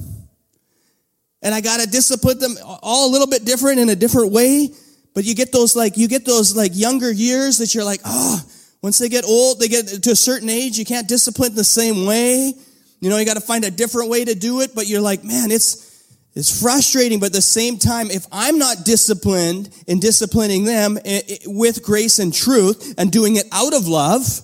And 1.41 1.53
I 1.53 1.59
got 1.59 1.81
to 1.81 1.87
discipline 1.87 2.39
them 2.39 2.55
all 2.63 3.09
a 3.09 3.11
little 3.11 3.27
bit 3.27 3.43
different 3.43 3.79
in 3.79 3.89
a 3.89 3.95
different 3.95 4.31
way 4.31 4.69
but 5.13 5.23
you 5.23 5.35
get 5.35 5.51
those 5.51 5.75
like, 5.75 5.97
you 5.97 6.07
get 6.07 6.25
those 6.25 6.55
like 6.55 6.71
younger 6.73 7.11
years 7.11 7.57
that 7.59 7.73
you're 7.75 7.83
like, 7.83 8.01
oh, 8.05 8.41
once 8.81 8.97
they 8.97 9.09
get 9.09 9.25
old, 9.25 9.59
they 9.59 9.67
get 9.67 9.87
to 9.87 10.11
a 10.11 10.15
certain 10.15 10.49
age, 10.49 10.77
you 10.77 10.85
can't 10.85 11.07
discipline 11.07 11.55
the 11.55 11.63
same 11.63 12.05
way. 12.05 12.53
You 12.99 13.09
know, 13.09 13.17
you 13.17 13.25
got 13.25 13.35
to 13.35 13.41
find 13.41 13.63
a 13.63 13.71
different 13.71 14.09
way 14.09 14.25
to 14.25 14.35
do 14.35 14.61
it, 14.61 14.71
but 14.73 14.87
you're 14.87 15.01
like, 15.01 15.23
man, 15.23 15.51
it's, 15.51 16.05
it's 16.35 16.61
frustrating, 16.61 17.19
but 17.19 17.27
at 17.27 17.33
the 17.33 17.41
same 17.41 17.77
time, 17.77 18.09
if 18.09 18.25
I'm 18.31 18.57
not 18.57 18.85
disciplined 18.85 19.69
in 19.87 19.99
disciplining 19.99 20.63
them 20.65 20.97
eh, 21.05 21.21
eh, 21.27 21.37
with 21.45 21.83
grace 21.83 22.19
and 22.19 22.33
truth 22.33 22.95
and 22.97 23.11
doing 23.11 23.35
it 23.35 23.45
out 23.51 23.73
of 23.73 23.87
love, 23.87 24.41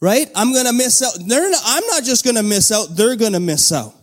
Right? 0.00 0.30
I'm 0.34 0.52
going 0.52 0.66
to 0.66 0.72
miss 0.72 1.02
out. 1.02 1.14
They're 1.26 1.50
not, 1.50 1.62
I'm 1.64 1.86
not 1.86 2.04
just 2.04 2.24
going 2.24 2.36
to 2.36 2.42
miss 2.42 2.70
out, 2.70 2.96
they're 2.96 3.16
going 3.16 3.32
to 3.32 3.40
miss 3.40 3.72
out. 3.72 3.94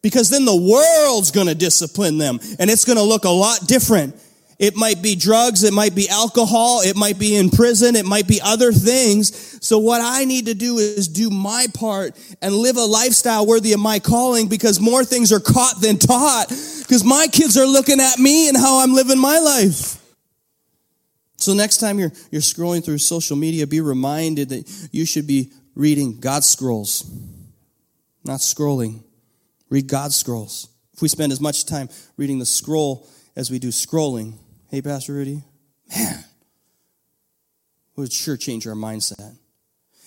Because 0.00 0.30
then 0.30 0.44
the 0.44 0.56
world's 0.56 1.32
going 1.32 1.48
to 1.48 1.56
discipline 1.56 2.18
them 2.18 2.38
and 2.58 2.70
it's 2.70 2.84
going 2.84 2.98
to 2.98 3.02
look 3.02 3.24
a 3.24 3.30
lot 3.30 3.66
different. 3.66 4.14
It 4.58 4.74
might 4.74 5.02
be 5.02 5.14
drugs, 5.14 5.62
it 5.62 5.72
might 5.72 5.94
be 5.94 6.08
alcohol, 6.08 6.80
it 6.80 6.96
might 6.96 7.16
be 7.16 7.36
in 7.36 7.48
prison, 7.48 7.94
it 7.94 8.04
might 8.04 8.26
be 8.26 8.40
other 8.42 8.72
things. 8.72 9.64
So 9.64 9.78
what 9.78 10.00
I 10.02 10.24
need 10.24 10.46
to 10.46 10.54
do 10.54 10.78
is 10.78 11.06
do 11.06 11.30
my 11.30 11.66
part 11.74 12.18
and 12.42 12.52
live 12.52 12.76
a 12.76 12.84
lifestyle 12.84 13.46
worthy 13.46 13.72
of 13.72 13.78
my 13.78 14.00
calling 14.00 14.48
because 14.48 14.80
more 14.80 15.04
things 15.04 15.32
are 15.32 15.38
caught 15.38 15.80
than 15.80 15.96
taught 15.96 16.48
because 16.48 17.04
my 17.04 17.28
kids 17.30 17.56
are 17.56 17.66
looking 17.66 18.00
at 18.00 18.18
me 18.18 18.48
and 18.48 18.56
how 18.56 18.80
I'm 18.80 18.94
living 18.94 19.18
my 19.18 19.38
life. 19.38 20.02
So 21.36 21.54
next 21.54 21.76
time 21.76 22.00
you're, 22.00 22.12
you're 22.32 22.40
scrolling 22.40 22.84
through 22.84 22.98
social 22.98 23.36
media, 23.36 23.64
be 23.64 23.80
reminded 23.80 24.48
that 24.48 24.88
you 24.90 25.06
should 25.06 25.28
be 25.28 25.52
reading 25.76 26.18
God's 26.18 26.48
scrolls, 26.48 27.08
not 28.24 28.40
scrolling. 28.40 29.04
Read 29.70 29.86
God's 29.86 30.16
scrolls. 30.16 30.68
If 30.94 31.02
we 31.02 31.08
spend 31.08 31.30
as 31.30 31.40
much 31.40 31.66
time 31.66 31.88
reading 32.16 32.38
the 32.38 32.46
scroll 32.46 33.08
as 33.36 33.50
we 33.50 33.58
do 33.58 33.68
scrolling, 33.68 34.34
hey, 34.68 34.82
Pastor 34.82 35.14
Rudy, 35.14 35.42
man, 35.96 36.24
would 37.96 38.12
sure 38.12 38.36
change 38.36 38.66
our 38.66 38.74
mindset. 38.74 39.36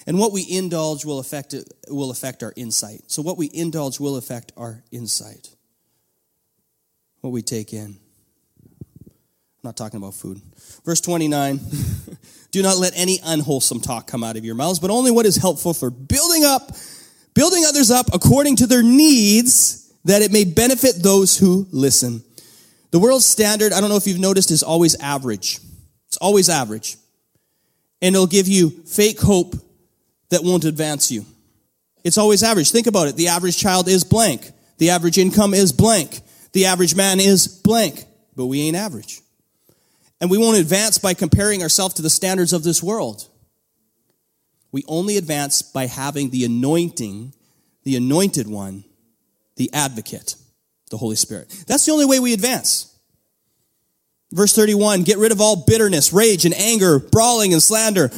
And 0.07 0.17
what 0.17 0.31
we 0.31 0.45
indulge 0.49 1.05
will 1.05 1.19
affect, 1.19 1.53
it, 1.53 1.71
will 1.89 2.09
affect 2.09 2.41
our 2.41 2.53
insight. 2.55 3.03
So, 3.07 3.21
what 3.21 3.37
we 3.37 3.49
indulge 3.53 3.99
will 3.99 4.17
affect 4.17 4.51
our 4.57 4.83
insight. 4.91 5.55
What 7.21 7.31
we 7.31 7.43
take 7.43 7.71
in. 7.73 7.97
I'm 9.03 9.67
not 9.67 9.77
talking 9.77 9.97
about 9.97 10.15
food. 10.15 10.41
Verse 10.85 11.01
29 11.01 11.59
Do 12.51 12.63
not 12.63 12.77
let 12.77 12.93
any 12.95 13.19
unwholesome 13.23 13.79
talk 13.79 14.07
come 14.07 14.23
out 14.23 14.37
of 14.37 14.43
your 14.43 14.55
mouths, 14.55 14.79
but 14.79 14.89
only 14.89 15.11
what 15.11 15.25
is 15.25 15.37
helpful 15.37 15.73
for 15.73 15.89
building 15.91 16.43
up, 16.43 16.71
building 17.33 17.63
others 17.65 17.91
up 17.91 18.07
according 18.13 18.57
to 18.57 18.67
their 18.67 18.83
needs, 18.83 19.93
that 20.03 20.21
it 20.21 20.31
may 20.31 20.43
benefit 20.43 20.95
those 21.01 21.37
who 21.37 21.67
listen. 21.71 22.23
The 22.91 22.99
world's 22.99 23.25
standard, 23.25 23.71
I 23.71 23.79
don't 23.79 23.89
know 23.89 23.95
if 23.95 24.05
you've 24.05 24.19
noticed, 24.19 24.51
is 24.51 24.63
always 24.63 24.95
average. 24.95 25.59
It's 26.07 26.17
always 26.17 26.49
average. 26.49 26.97
And 28.01 28.13
it'll 28.13 28.27
give 28.27 28.47
you 28.47 28.69
fake 28.69 29.19
hope 29.19 29.55
that 30.29 30.43
won't 30.43 30.65
advance 30.65 31.09
you. 31.09 31.25
It's 32.03 32.17
always 32.17 32.43
average. 32.43 32.71
Think 32.71 32.87
about 32.87 33.07
it. 33.07 33.15
The 33.15 33.29
average 33.29 33.57
child 33.57 33.87
is 33.87 34.03
blank. 34.03 34.51
The 34.77 34.89
average 34.89 35.17
income 35.17 35.53
is 35.53 35.71
blank. 35.71 36.19
The 36.51 36.65
average 36.65 36.95
man 36.95 37.19
is 37.19 37.47
blank. 37.47 38.03
But 38.35 38.47
we 38.47 38.61
ain't 38.61 38.75
average. 38.75 39.21
And 40.19 40.29
we 40.29 40.37
won't 40.37 40.57
advance 40.57 40.97
by 40.97 41.13
comparing 41.13 41.61
ourselves 41.61 41.95
to 41.95 42.01
the 42.01 42.09
standards 42.09 42.53
of 42.53 42.63
this 42.63 42.83
world. 42.83 43.27
We 44.71 44.83
only 44.87 45.17
advance 45.17 45.61
by 45.61 45.87
having 45.87 46.29
the 46.29 46.45
anointing, 46.45 47.33
the 47.83 47.95
anointed 47.95 48.47
one, 48.47 48.83
the 49.55 49.69
advocate 49.73 50.35
the 50.91 50.97
Holy 50.97 51.15
Spirit. 51.15 51.49
That's 51.67 51.85
the 51.85 51.91
only 51.91 52.05
way 52.05 52.19
we 52.19 52.33
advance. 52.33 52.95
Verse 54.31 54.53
31 54.55 55.03
Get 55.03 55.17
rid 55.17 55.31
of 55.31 55.41
all 55.41 55.65
bitterness, 55.65 56.13
rage, 56.13 56.45
and 56.45 56.53
anger, 56.53 56.99
brawling, 56.99 57.53
and 57.53 57.63
slander. 57.63 58.11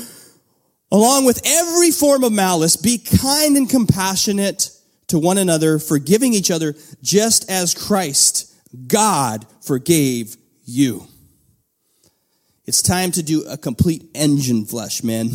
Along 0.91 1.25
with 1.25 1.41
every 1.43 1.89
form 1.89 2.23
of 2.23 2.31
malice, 2.31 2.75
be 2.75 2.99
kind 2.99 3.57
and 3.57 3.67
compassionate 3.67 4.69
to 5.07 5.17
one 5.17 5.39
another, 5.39 5.79
forgiving 5.79 6.33
each 6.33 6.51
other, 6.51 6.75
just 7.01 7.49
as 7.49 7.73
Christ, 7.73 8.53
God, 8.87 9.45
forgave 9.61 10.35
you. 10.65 11.07
It's 12.65 12.81
time 12.81 13.11
to 13.11 13.23
do 13.23 13.43
a 13.45 13.57
complete 13.57 14.09
engine 14.13 14.65
flush, 14.65 15.03
man. 15.03 15.31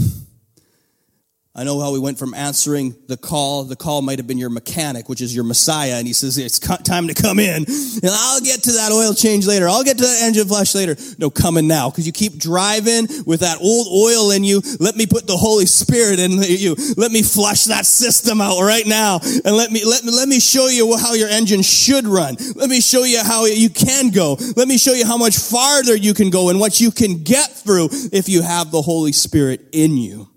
I 1.59 1.65
know 1.65 1.81
how 1.81 1.93
we 1.93 1.99
went 1.99 2.21
from 2.21 2.35
answering 2.35 2.95
the 3.09 3.17
call. 3.17 3.65
The 3.65 3.75
call 3.75 4.01
might 4.01 4.21
have 4.21 4.29
been 4.29 4.39
your 4.39 4.49
mechanic, 4.49 5.09
which 5.09 5.21
is 5.21 5.35
your 5.35 5.43
Messiah. 5.43 5.95
And 5.95 6.07
he 6.07 6.13
says, 6.13 6.39
it's 6.39 6.61
time 6.61 7.09
to 7.09 7.15
come 7.15 7.41
in. 7.41 7.65
And 7.67 8.11
I'll 8.13 8.41
get 8.41 8.63
to 8.63 8.73
that 8.75 8.93
oil 8.93 9.13
change 9.13 9.45
later. 9.45 9.69
I'll 9.69 9.83
get 9.83 9.99
to 9.99 10.05
that 10.05 10.23
engine 10.23 10.47
flush 10.47 10.77
later. 10.77 10.95
No, 11.19 11.31
coming 11.31 11.67
now. 11.67 11.91
Cause 11.91 12.07
you 12.07 12.13
keep 12.13 12.39
driving 12.39 13.09
with 13.27 13.41
that 13.41 13.59
old 13.61 13.89
oil 13.89 14.31
in 14.31 14.45
you. 14.45 14.63
Let 14.79 14.95
me 14.95 15.07
put 15.07 15.27
the 15.27 15.37
Holy 15.37 15.67
Spirit 15.67 16.21
in 16.21 16.31
you. 16.31 16.77
Let 16.97 17.11
me 17.11 17.23
flush 17.23 17.65
that 17.65 17.87
system 17.87 18.41
out 18.41 18.61
right 18.61 18.87
now. 18.87 19.19
And 19.19 19.57
let 19.57 19.73
me, 19.73 19.85
let 19.85 20.05
me, 20.05 20.13
let 20.13 20.29
me 20.29 20.39
show 20.39 20.69
you 20.69 20.97
how 20.97 21.15
your 21.15 21.29
engine 21.29 21.63
should 21.63 22.07
run. 22.07 22.37
Let 22.55 22.71
me 22.71 22.81
show 22.81 23.03
you 23.03 23.25
how 23.25 23.47
you 23.47 23.69
can 23.69 24.11
go. 24.11 24.37
Let 24.55 24.69
me 24.69 24.79
show 24.79 24.93
you 24.93 25.05
how 25.05 25.17
much 25.17 25.37
farther 25.37 25.97
you 25.97 26.15
can 26.15 26.31
go 26.31 26.51
and 26.51 26.61
what 26.61 26.81
you 26.81 26.93
can 26.93 27.25
get 27.25 27.51
through 27.51 27.89
if 28.13 28.29
you 28.29 28.43
have 28.43 28.71
the 28.71 28.81
Holy 28.81 29.11
Spirit 29.11 29.71
in 29.73 29.97
you. 29.97 30.29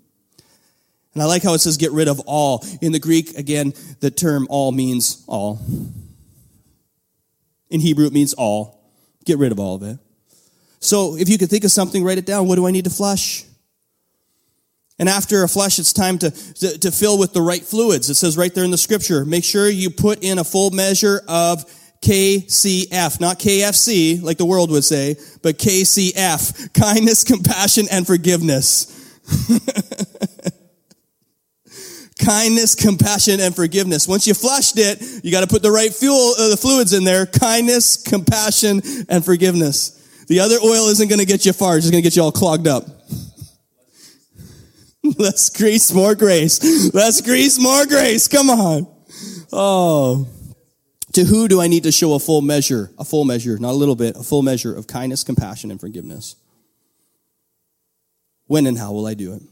And 1.14 1.22
I 1.22 1.26
like 1.26 1.42
how 1.42 1.54
it 1.54 1.58
says 1.58 1.76
get 1.76 1.92
rid 1.92 2.08
of 2.08 2.20
all. 2.26 2.64
In 2.80 2.92
the 2.92 2.98
Greek, 2.98 3.36
again, 3.36 3.74
the 4.00 4.10
term 4.10 4.46
all 4.48 4.72
means 4.72 5.24
all. 5.26 5.60
In 7.70 7.80
Hebrew, 7.80 8.06
it 8.06 8.12
means 8.12 8.34
all. 8.34 8.80
Get 9.24 9.38
rid 9.38 9.52
of 9.52 9.60
all 9.60 9.76
of 9.76 9.82
it. 9.82 9.98
So 10.80 11.16
if 11.16 11.28
you 11.28 11.38
could 11.38 11.48
think 11.48 11.64
of 11.64 11.70
something, 11.70 12.02
write 12.02 12.18
it 12.18 12.26
down. 12.26 12.48
What 12.48 12.56
do 12.56 12.66
I 12.66 12.70
need 12.70 12.84
to 12.84 12.90
flush? 12.90 13.44
And 14.98 15.08
after 15.08 15.42
a 15.42 15.48
flush, 15.48 15.78
it's 15.78 15.92
time 15.92 16.18
to, 16.18 16.30
to, 16.30 16.78
to 16.78 16.90
fill 16.90 17.18
with 17.18 17.32
the 17.32 17.42
right 17.42 17.62
fluids. 17.62 18.10
It 18.10 18.14
says 18.14 18.36
right 18.36 18.54
there 18.54 18.64
in 18.64 18.70
the 18.70 18.78
scripture, 18.78 19.24
make 19.24 19.44
sure 19.44 19.68
you 19.68 19.90
put 19.90 20.22
in 20.22 20.38
a 20.38 20.44
full 20.44 20.70
measure 20.70 21.22
of 21.28 21.64
KCF, 22.02 23.20
not 23.20 23.38
KFC, 23.38 24.22
like 24.22 24.38
the 24.38 24.44
world 24.44 24.70
would 24.70 24.84
say, 24.84 25.16
but 25.42 25.58
KCF, 25.58 26.74
kindness, 26.80 27.24
compassion, 27.24 27.86
and 27.90 28.06
forgiveness. 28.06 28.98
kindness, 32.32 32.74
compassion, 32.74 33.40
and 33.40 33.54
forgiveness. 33.54 34.08
Once 34.08 34.26
you 34.26 34.32
flushed 34.32 34.78
it, 34.78 35.02
you 35.22 35.30
got 35.30 35.42
to 35.42 35.46
put 35.46 35.62
the 35.62 35.70
right 35.70 35.92
fuel, 35.92 36.34
uh, 36.38 36.48
the 36.48 36.56
fluids 36.56 36.94
in 36.94 37.04
there. 37.04 37.26
Kindness, 37.26 38.02
compassion, 38.02 38.80
and 39.08 39.22
forgiveness. 39.22 40.24
The 40.28 40.40
other 40.40 40.56
oil 40.56 40.88
isn't 40.88 41.08
going 41.08 41.18
to 41.18 41.26
get 41.26 41.44
you 41.44 41.52
far. 41.52 41.76
It's 41.76 41.84
just 41.84 41.92
going 41.92 42.02
to 42.02 42.06
get 42.06 42.16
you 42.16 42.22
all 42.22 42.32
clogged 42.32 42.66
up. 42.66 42.84
Let's 45.18 45.50
grease 45.50 45.92
more 45.92 46.14
grace. 46.14 46.94
Let's 46.94 47.20
grease 47.20 47.60
more 47.60 47.84
grace. 47.84 48.28
Come 48.28 48.48
on. 48.48 48.86
Oh. 49.52 50.26
To 51.12 51.24
who 51.24 51.48
do 51.48 51.60
I 51.60 51.66
need 51.66 51.82
to 51.82 51.92
show 51.92 52.14
a 52.14 52.18
full 52.18 52.40
measure? 52.40 52.90
A 52.98 53.04
full 53.04 53.26
measure, 53.26 53.58
not 53.58 53.72
a 53.72 53.76
little 53.76 53.96
bit, 53.96 54.16
a 54.16 54.22
full 54.22 54.40
measure 54.40 54.74
of 54.74 54.86
kindness, 54.86 55.22
compassion, 55.22 55.70
and 55.70 55.78
forgiveness. 55.78 56.36
When 58.46 58.66
and 58.66 58.78
how 58.78 58.92
will 58.92 59.06
I 59.06 59.12
do 59.12 59.34
it? 59.34 59.42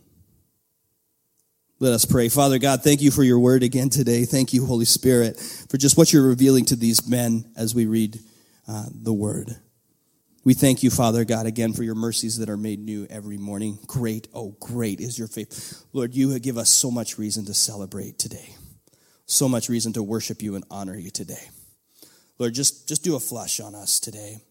Let 1.83 1.95
us 1.95 2.05
pray. 2.05 2.29
Father 2.29 2.59
God, 2.59 2.83
thank 2.85 3.01
you 3.01 3.11
for 3.11 3.23
your 3.23 3.39
word 3.39 3.63
again 3.63 3.89
today. 3.89 4.27
Thank 4.27 4.53
you, 4.53 4.67
Holy 4.67 4.85
Spirit, 4.85 5.41
for 5.71 5.79
just 5.79 5.97
what 5.97 6.13
you're 6.13 6.29
revealing 6.29 6.67
to 6.67 6.77
these 6.77 7.09
men 7.09 7.51
as 7.57 7.75
we 7.75 7.87
read 7.87 8.19
uh, 8.69 8.85
the 8.93 9.15
word. 9.15 9.57
We 10.45 10.53
thank 10.53 10.83
you, 10.83 10.91
Father 10.91 11.25
God, 11.25 11.47
again 11.47 11.73
for 11.73 11.83
your 11.83 11.95
mercies 11.95 12.37
that 12.37 12.51
are 12.51 12.59
made 12.59 12.81
new 12.81 13.07
every 13.09 13.39
morning. 13.39 13.79
Great, 13.87 14.29
oh, 14.35 14.55
great 14.61 15.01
is 15.01 15.19
your 15.19 15.27
faith. 15.27 15.83
Lord, 15.95 16.15
you 16.15 16.39
give 16.39 16.59
us 16.59 16.69
so 16.69 16.91
much 16.91 17.17
reason 17.17 17.47
to 17.47 17.55
celebrate 17.55 18.19
today, 18.19 18.57
so 19.25 19.49
much 19.49 19.71
reason 19.71 19.95
to 19.95 20.03
worship 20.03 20.43
you 20.43 20.57
and 20.57 20.67
honor 20.71 20.99
you 20.99 21.09
today. 21.09 21.49
Lord, 22.39 22.53
just, 22.53 22.89
just 22.89 23.03
do 23.03 23.17
a 23.17 23.21
flush 23.21 23.59
on 23.59 23.75
us 23.75 24.01
today. 24.01 24.43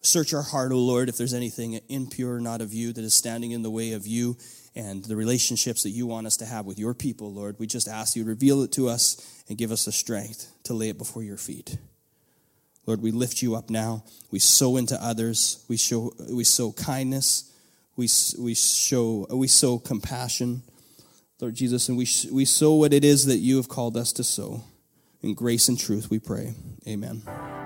Search 0.00 0.32
our 0.32 0.40
heart, 0.40 0.72
O 0.72 0.78
Lord, 0.78 1.10
if 1.10 1.18
there's 1.18 1.34
anything 1.34 1.78
impure, 1.90 2.40
not 2.40 2.62
of 2.62 2.72
you, 2.72 2.94
that 2.94 3.04
is 3.04 3.14
standing 3.14 3.50
in 3.50 3.60
the 3.60 3.70
way 3.70 3.92
of 3.92 4.06
you 4.06 4.38
and 4.74 5.04
the 5.04 5.16
relationships 5.16 5.82
that 5.82 5.90
you 5.90 6.06
want 6.06 6.26
us 6.26 6.36
to 6.38 6.46
have 6.46 6.66
with 6.66 6.78
your 6.78 6.94
people, 6.94 7.32
Lord. 7.32 7.56
We 7.58 7.66
just 7.66 7.88
ask 7.88 8.16
you 8.16 8.22
to 8.22 8.28
reveal 8.28 8.62
it 8.62 8.72
to 8.72 8.88
us 8.88 9.42
and 9.48 9.58
give 9.58 9.72
us 9.72 9.84
the 9.84 9.92
strength 9.92 10.52
to 10.64 10.74
lay 10.74 10.88
it 10.88 10.98
before 10.98 11.22
your 11.22 11.36
feet. 11.36 11.76
Lord, 12.86 13.02
we 13.02 13.10
lift 13.10 13.42
you 13.42 13.54
up 13.54 13.70
now. 13.70 14.04
We 14.30 14.38
sow 14.38 14.76
into 14.76 15.00
others. 15.02 15.64
We 15.68 15.76
show 15.76 16.12
we 16.30 16.44
sow 16.44 16.72
kindness. 16.72 17.52
We 17.96 18.08
we 18.38 18.54
show 18.54 19.26
we 19.30 19.48
sow 19.48 19.78
compassion, 19.78 20.62
Lord 21.40 21.54
Jesus, 21.54 21.88
and 21.88 21.98
we 21.98 22.08
we 22.32 22.44
sow 22.44 22.74
what 22.74 22.92
it 22.92 23.04
is 23.04 23.26
that 23.26 23.38
you 23.38 23.56
have 23.56 23.68
called 23.68 23.96
us 23.96 24.12
to 24.14 24.24
sow. 24.24 24.64
In 25.22 25.34
grace 25.34 25.68
and 25.68 25.78
truth, 25.78 26.10
we 26.10 26.18
pray. 26.18 26.54
Amen. 26.88 27.22